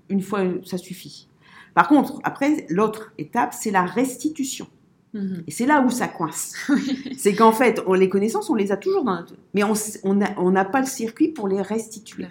[0.10, 1.28] une fois, ça suffit.
[1.74, 4.68] Par contre, après, l'autre étape, c'est la restitution.
[5.14, 5.44] Mhm.
[5.48, 6.56] Et c'est là où ça coince.
[7.18, 9.36] c'est qu'en fait, on, les connaissances, on les a toujours dans notre...
[9.54, 12.28] Mais on n'a on pas le circuit pour les restituer.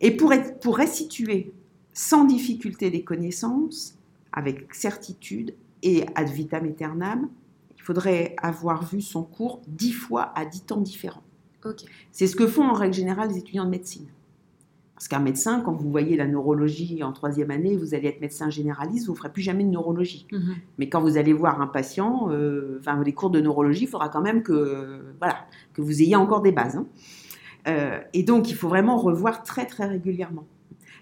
[0.00, 1.52] Et pour, être, pour restituer
[1.92, 3.96] sans difficulté des connaissances,
[4.32, 7.28] avec certitude et ad vitam aeternam,
[7.76, 11.22] il faudrait avoir vu son cours dix fois à dix temps différents.
[12.12, 14.06] C'est ce que font en règle générale les étudiants de médecine.
[14.96, 18.48] Parce qu'un médecin, quand vous voyez la neurologie en troisième année, vous allez être médecin
[18.48, 20.26] généraliste, vous ne ferez plus jamais de neurologie.
[20.32, 20.54] Mhm.
[20.78, 24.08] Mais quand vous allez voir un patient, euh, enfin, les cours de neurologie, il faudra
[24.08, 25.36] quand même que, voilà,
[25.74, 26.76] que vous ayez encore des bases.
[26.76, 26.86] Hein.
[27.68, 30.46] Euh, et donc, il faut vraiment revoir très, très régulièrement.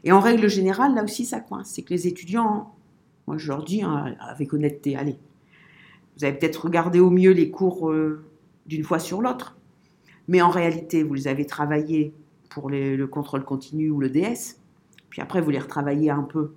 [0.02, 1.68] Et en règle générale, là aussi, ça coince.
[1.70, 2.74] C'est que les étudiants,
[3.28, 5.18] moi je leur dis hein, avec honnêteté, allez,
[6.18, 8.24] vous avez peut-être regardé au mieux les cours euh,
[8.66, 9.56] d'une fois sur l'autre,
[10.26, 12.12] mais en réalité, vous les avez travaillés
[12.50, 14.56] pour le contrôle continu ou le DS,
[15.14, 16.54] puis après, vous les retravaillez un peu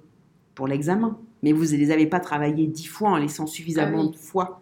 [0.56, 4.12] pour l'examen, mais vous ne les avez pas travaillés dix fois en laissant suffisamment ah
[4.12, 4.62] de fois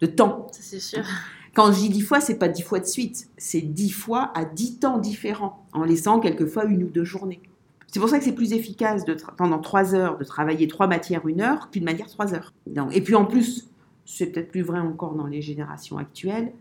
[0.00, 0.46] de temps.
[0.52, 1.04] C'est sûr.
[1.52, 4.44] Quand je dis dix fois, c'est pas dix fois de suite, c'est dix fois à
[4.44, 7.40] dix temps différents, en laissant quelquefois une ou deux journées.
[7.88, 11.26] C'est pour ça que c'est plus efficace de pendant trois heures de travailler trois matières
[11.26, 12.52] une heure qu'une matière trois heures.
[12.92, 13.68] et puis en plus,
[14.04, 16.52] c'est peut-être plus vrai encore dans les générations actuelles,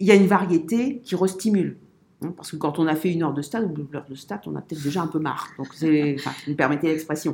[0.00, 1.78] il y a une variété qui restimule.
[2.22, 4.14] Hein, parce que quand on a fait une heure de stats ou deux heures de
[4.14, 5.48] stats, on a peut-être déjà un peu marre.
[5.58, 7.32] Donc, enfin, vous me permettez l'expression.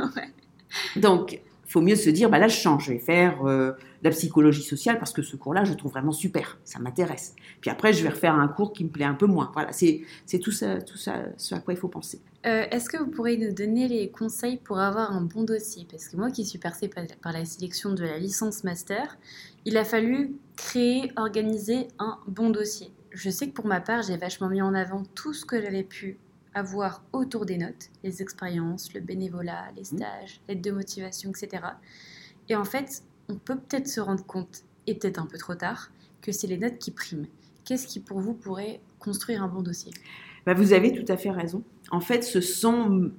[0.97, 3.73] Donc, il faut mieux se dire, bah là, je change, je vais faire euh,
[4.03, 7.35] la psychologie sociale parce que ce cours-là, je trouve vraiment super, ça m'intéresse.
[7.61, 9.51] Puis après, je vais refaire un cours qui me plaît un peu moins.
[9.53, 10.05] Voilà, c'est,
[10.41, 12.21] tout ça, tout ça, ce à quoi il faut penser.
[12.47, 15.89] Euh, est-ce que vous pourriez nous donner les conseils pour avoir un bon dossier?
[15.91, 19.19] Parce que moi qui suis percée par la sélection de la licence master,
[19.65, 22.93] il a fallu créer, organiser un bon dossier.
[23.17, 25.85] Je sais que pour ma part, j'ai vachement mis en avant tout ce que j'avais
[25.85, 26.19] pu
[26.53, 29.97] avoir autour des notes, les expériences, le bénévolat, les mmh.
[29.97, 31.63] stages, l'aide de motivation, etc.
[32.51, 35.91] Et en fait, on peut peut-être se rendre compte, et peut-être un peu trop tard,
[36.21, 37.27] que c'est les notes qui priment.
[37.65, 39.93] Qu'est-ce qui pour vous pourrait construire un bon dossier?
[40.45, 41.63] Bah, Vous avez tout à fait raison.
[41.91, 43.13] En fait, ce sont,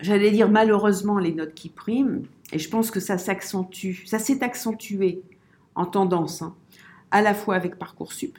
[0.00, 4.42] j'allais dire malheureusement, les notes qui priment, et je pense que ça s'accentue, ça s'est
[4.42, 5.22] accentué
[5.76, 6.56] en tendance, hein,
[7.12, 8.36] à la fois avec Parcoursup,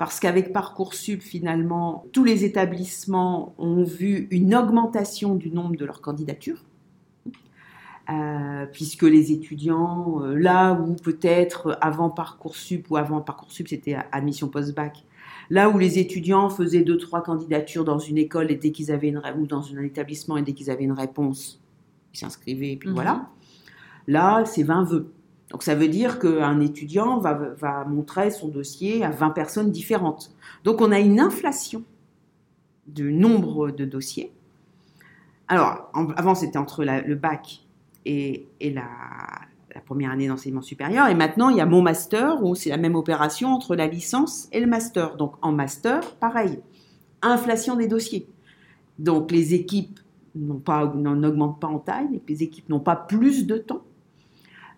[0.00, 6.00] parce qu'avec Parcoursup, finalement, tous les établissements ont vu une augmentation du nombre de leurs
[6.00, 6.64] candidatures.
[8.08, 14.48] Euh, puisque les étudiants, euh, là où peut-être avant Parcoursup ou avant Parcoursup, c'était admission
[14.48, 15.04] post-bac,
[15.50, 19.08] là où les étudiants faisaient deux, trois candidatures dans une école et dès qu'ils avaient
[19.08, 21.60] une ou dans un établissement et dès qu'ils avaient une réponse,
[22.14, 22.94] ils s'inscrivaient et puis mhm.
[22.94, 23.28] voilà.
[24.06, 25.12] Là, c'est 20 vœux.
[25.50, 30.32] Donc ça veut dire qu'un étudiant va, montrer son dossier à 20 personnes différentes.
[30.64, 31.82] Donc on a une inflation
[32.86, 34.32] du nombre de dossiers.
[35.48, 37.64] Alors, avant c'était entre le bac
[38.06, 38.84] et, la,
[39.84, 42.94] première année d'enseignement supérieur, et maintenant il y a mon master où c'est la même
[42.94, 45.16] opération entre la licence et le master.
[45.16, 46.60] Donc en master, pareil,
[47.22, 48.28] inflation des dossiers.
[49.00, 49.98] Donc les équipes
[50.36, 53.82] n'augmentent pas en taille, les équipes n'ont pas plus de temps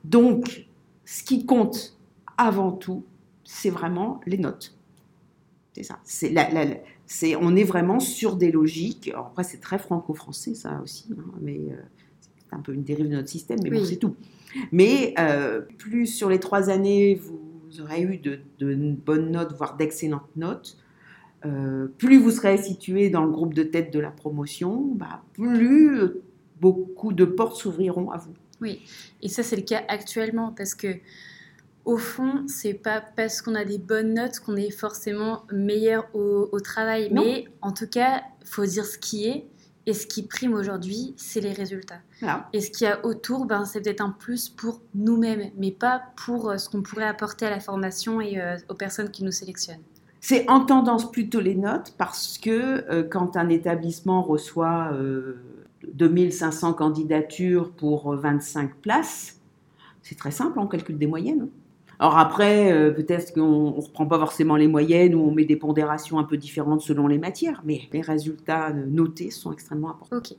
[0.05, 0.67] donc,
[1.05, 1.99] ce qui compte
[2.37, 3.05] avant tout,
[3.45, 4.77] c'est vraiment les notes.
[5.75, 5.99] C'est ça.
[6.05, 9.13] C'est on est vraiment sur des logiques.
[9.15, 11.77] après, c'est très franco-français, ça aussi, hein, mais euh,
[12.49, 14.15] c'est un peu une dérive de notre système, mais bon, c'est tout.
[14.71, 18.41] Mais euh, plus sur les trois années, vous aurez eu de,
[18.95, 20.79] bonnes notes, voire d'excellentes notes,
[21.45, 26.13] euh, plus vous serez situé dans le groupe de tête de la promotion, bah, plus
[26.61, 28.35] beaucoup de portes s'ouvriront à vous.
[28.63, 28.81] Oui,
[29.21, 30.97] et ça c'est le cas actuellement parce que
[31.85, 36.61] au fond, c'est pas parce qu'on a des bonnes notes qu'on est forcément meilleur au,
[36.61, 39.47] travail, mais en tout cas, faut dire ce qui est.
[39.85, 41.99] Et ce qui prime aujourd'hui, c'est les résultats.
[42.53, 46.01] Et ce qu'il y a autour, ben, c'est peut-être un plus pour nous-mêmes, mais pas
[46.25, 49.33] pour euh, ce qu'on pourrait apporter à la formation et euh, aux personnes qui nous
[49.33, 49.83] sélectionnent.
[50.21, 54.93] C'est en tendance plutôt les notes parce que euh, quand un établissement reçoit
[55.93, 59.41] 2500 candidatures pour 25 places,
[60.03, 61.49] c'est très simple, on calcule des moyennes.
[62.03, 65.55] Alors après, euh, peut-être qu'on ne reprend pas forcément les moyennes ou on met des
[65.55, 70.17] pondérations un peu différentes selon les matières, mais les résultats euh, notés sont extrêmement importants.
[70.17, 70.35] Ok.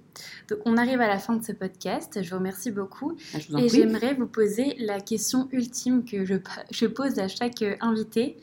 [0.50, 2.20] Donc on arrive à la fin de ce podcast.
[2.22, 3.16] Je vous remercie beaucoup.
[3.34, 6.36] Ah, et j'aimerais vous poser la question ultime que je,
[6.70, 8.36] je pose à chaque euh, invité.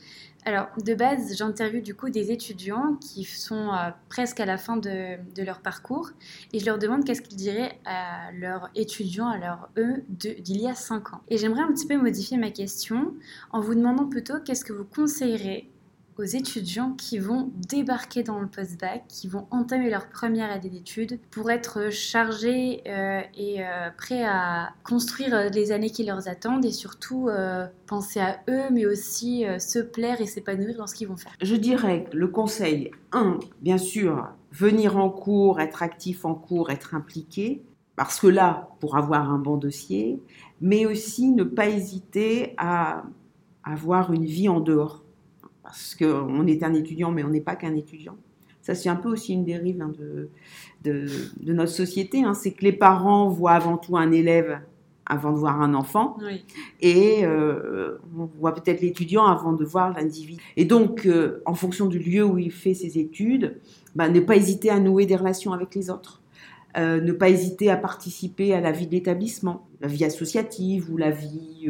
[0.46, 4.78] Alors, de base, j'interviewe du coup des étudiants qui sont euh, presque à la fin
[4.78, 6.10] de, leur parcours
[6.54, 10.66] et je leur demande qu'est-ce qu'ils diraient à leurs étudiants, à leur eux d'il y
[10.66, 11.20] a 5 ans.
[11.28, 13.14] Et j'aimerais un petit peu modifier ma question
[13.52, 15.68] en vous demandant plutôt qu'est-ce que vous conseillerez
[16.20, 21.18] aux étudiants qui vont débarquer dans le post-bac, qui vont entamer leur première année d'études
[21.30, 26.64] pour être chargés euh, et euh, prêts à construire euh, les années qui leur attendent
[26.64, 27.28] et surtout
[27.86, 31.32] penser à eux, mais aussi se plaire et s'épanouir dans ce qu'ils vont faire.
[31.40, 36.94] Je dirais le conseil, un, bien sûr, venir en cours, être actif en cours, être
[36.94, 37.62] impliqué,
[37.96, 40.20] parce que là, pour avoir un bon dossier,
[40.60, 43.04] mais aussi ne pas hésiter à
[43.64, 45.04] avoir une vie en dehors
[45.70, 48.16] parce qu'on est un étudiant, mais on n'est pas qu'un étudiant.
[48.62, 50.28] Ça, c'est un peu aussi une dérive hein, de,
[50.82, 52.22] de, notre société.
[52.24, 52.34] Hein.
[52.34, 54.60] c'est que les parents voient avant tout un élève
[55.06, 56.16] avant de voir un enfant.
[56.80, 60.40] Et euh, on voit peut-être l'étudiant avant de voir l'individu.
[60.56, 63.58] Et donc, euh, en fonction du lieu où il fait ses études,
[63.96, 66.22] bah, ne pas hésiter à nouer des relations avec les autres.
[66.76, 70.96] Euh, ne pas hésiter à participer à la vie de l'établissement, la vie associative ou
[70.96, 71.68] la vie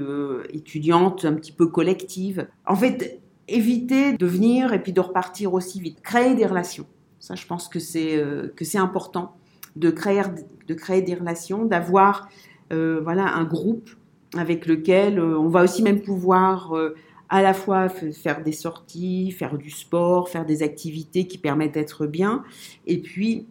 [0.53, 2.46] étudiante un petit peu collective.
[2.66, 6.01] En fait, éviter de venir et puis de repartir aussi vite.
[6.03, 6.86] Créer des relations.
[7.18, 9.36] Ça, je pense que c'est euh, que c'est important
[9.76, 10.22] de créer
[10.66, 12.28] de créer des relations, d'avoir
[12.72, 13.90] euh, voilà un groupe
[14.36, 16.72] avec lequel euh, on va aussi même pouvoir
[17.28, 22.07] à la fois faire des sorties, faire du sport, faire des activités qui permettent d'être
[22.07, 22.42] bien,
[22.86, 23.46] et puis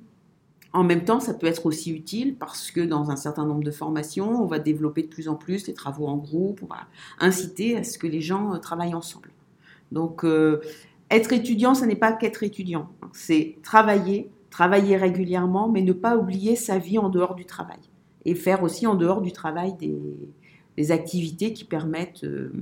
[0.72, 3.72] en même temps, ça peut être aussi utile parce que dans un certain nombre de
[3.72, 6.82] formations, on va développer de plus en plus les travaux en groupe, on va
[7.20, 9.32] inciter à ce que les gens travaillent ensemble.
[9.92, 10.62] Donc, euh,
[11.10, 12.90] être étudiant, ce n'est pas qu'être étudiant.
[13.14, 17.80] C'est travailler, travailler régulièrement, mais ne pas oublier sa vie en dehors du travail.
[18.26, 22.54] Et faire aussi en dehors du travail des, activités qui permettent euh,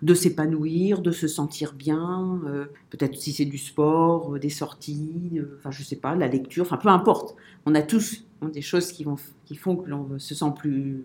[0.00, 2.40] de s'épanouir, de se sentir bien.
[2.46, 6.76] Euh, peut-être si c'est du sport, des sorties, enfin, je sais pas, la lecture, enfin,
[6.76, 7.34] peu importe.
[7.64, 9.04] On a tous des choses qui
[9.56, 11.04] font que l'on se sent plus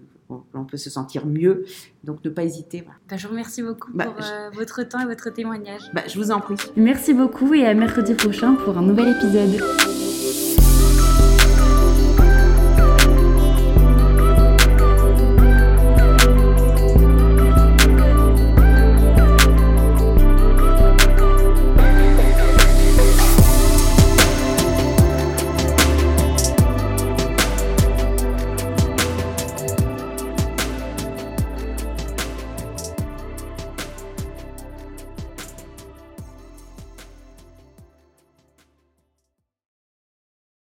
[0.53, 1.65] on peut se sentir mieux.
[2.03, 2.83] Donc ne pas hésiter.
[3.09, 5.81] Bah, je vous remercie beaucoup bah, pour euh, votre temps et votre témoignage.
[5.93, 6.55] Bah, je vous en prie.
[6.75, 10.10] Merci beaucoup et à mercredi prochain pour un nouvel épisode.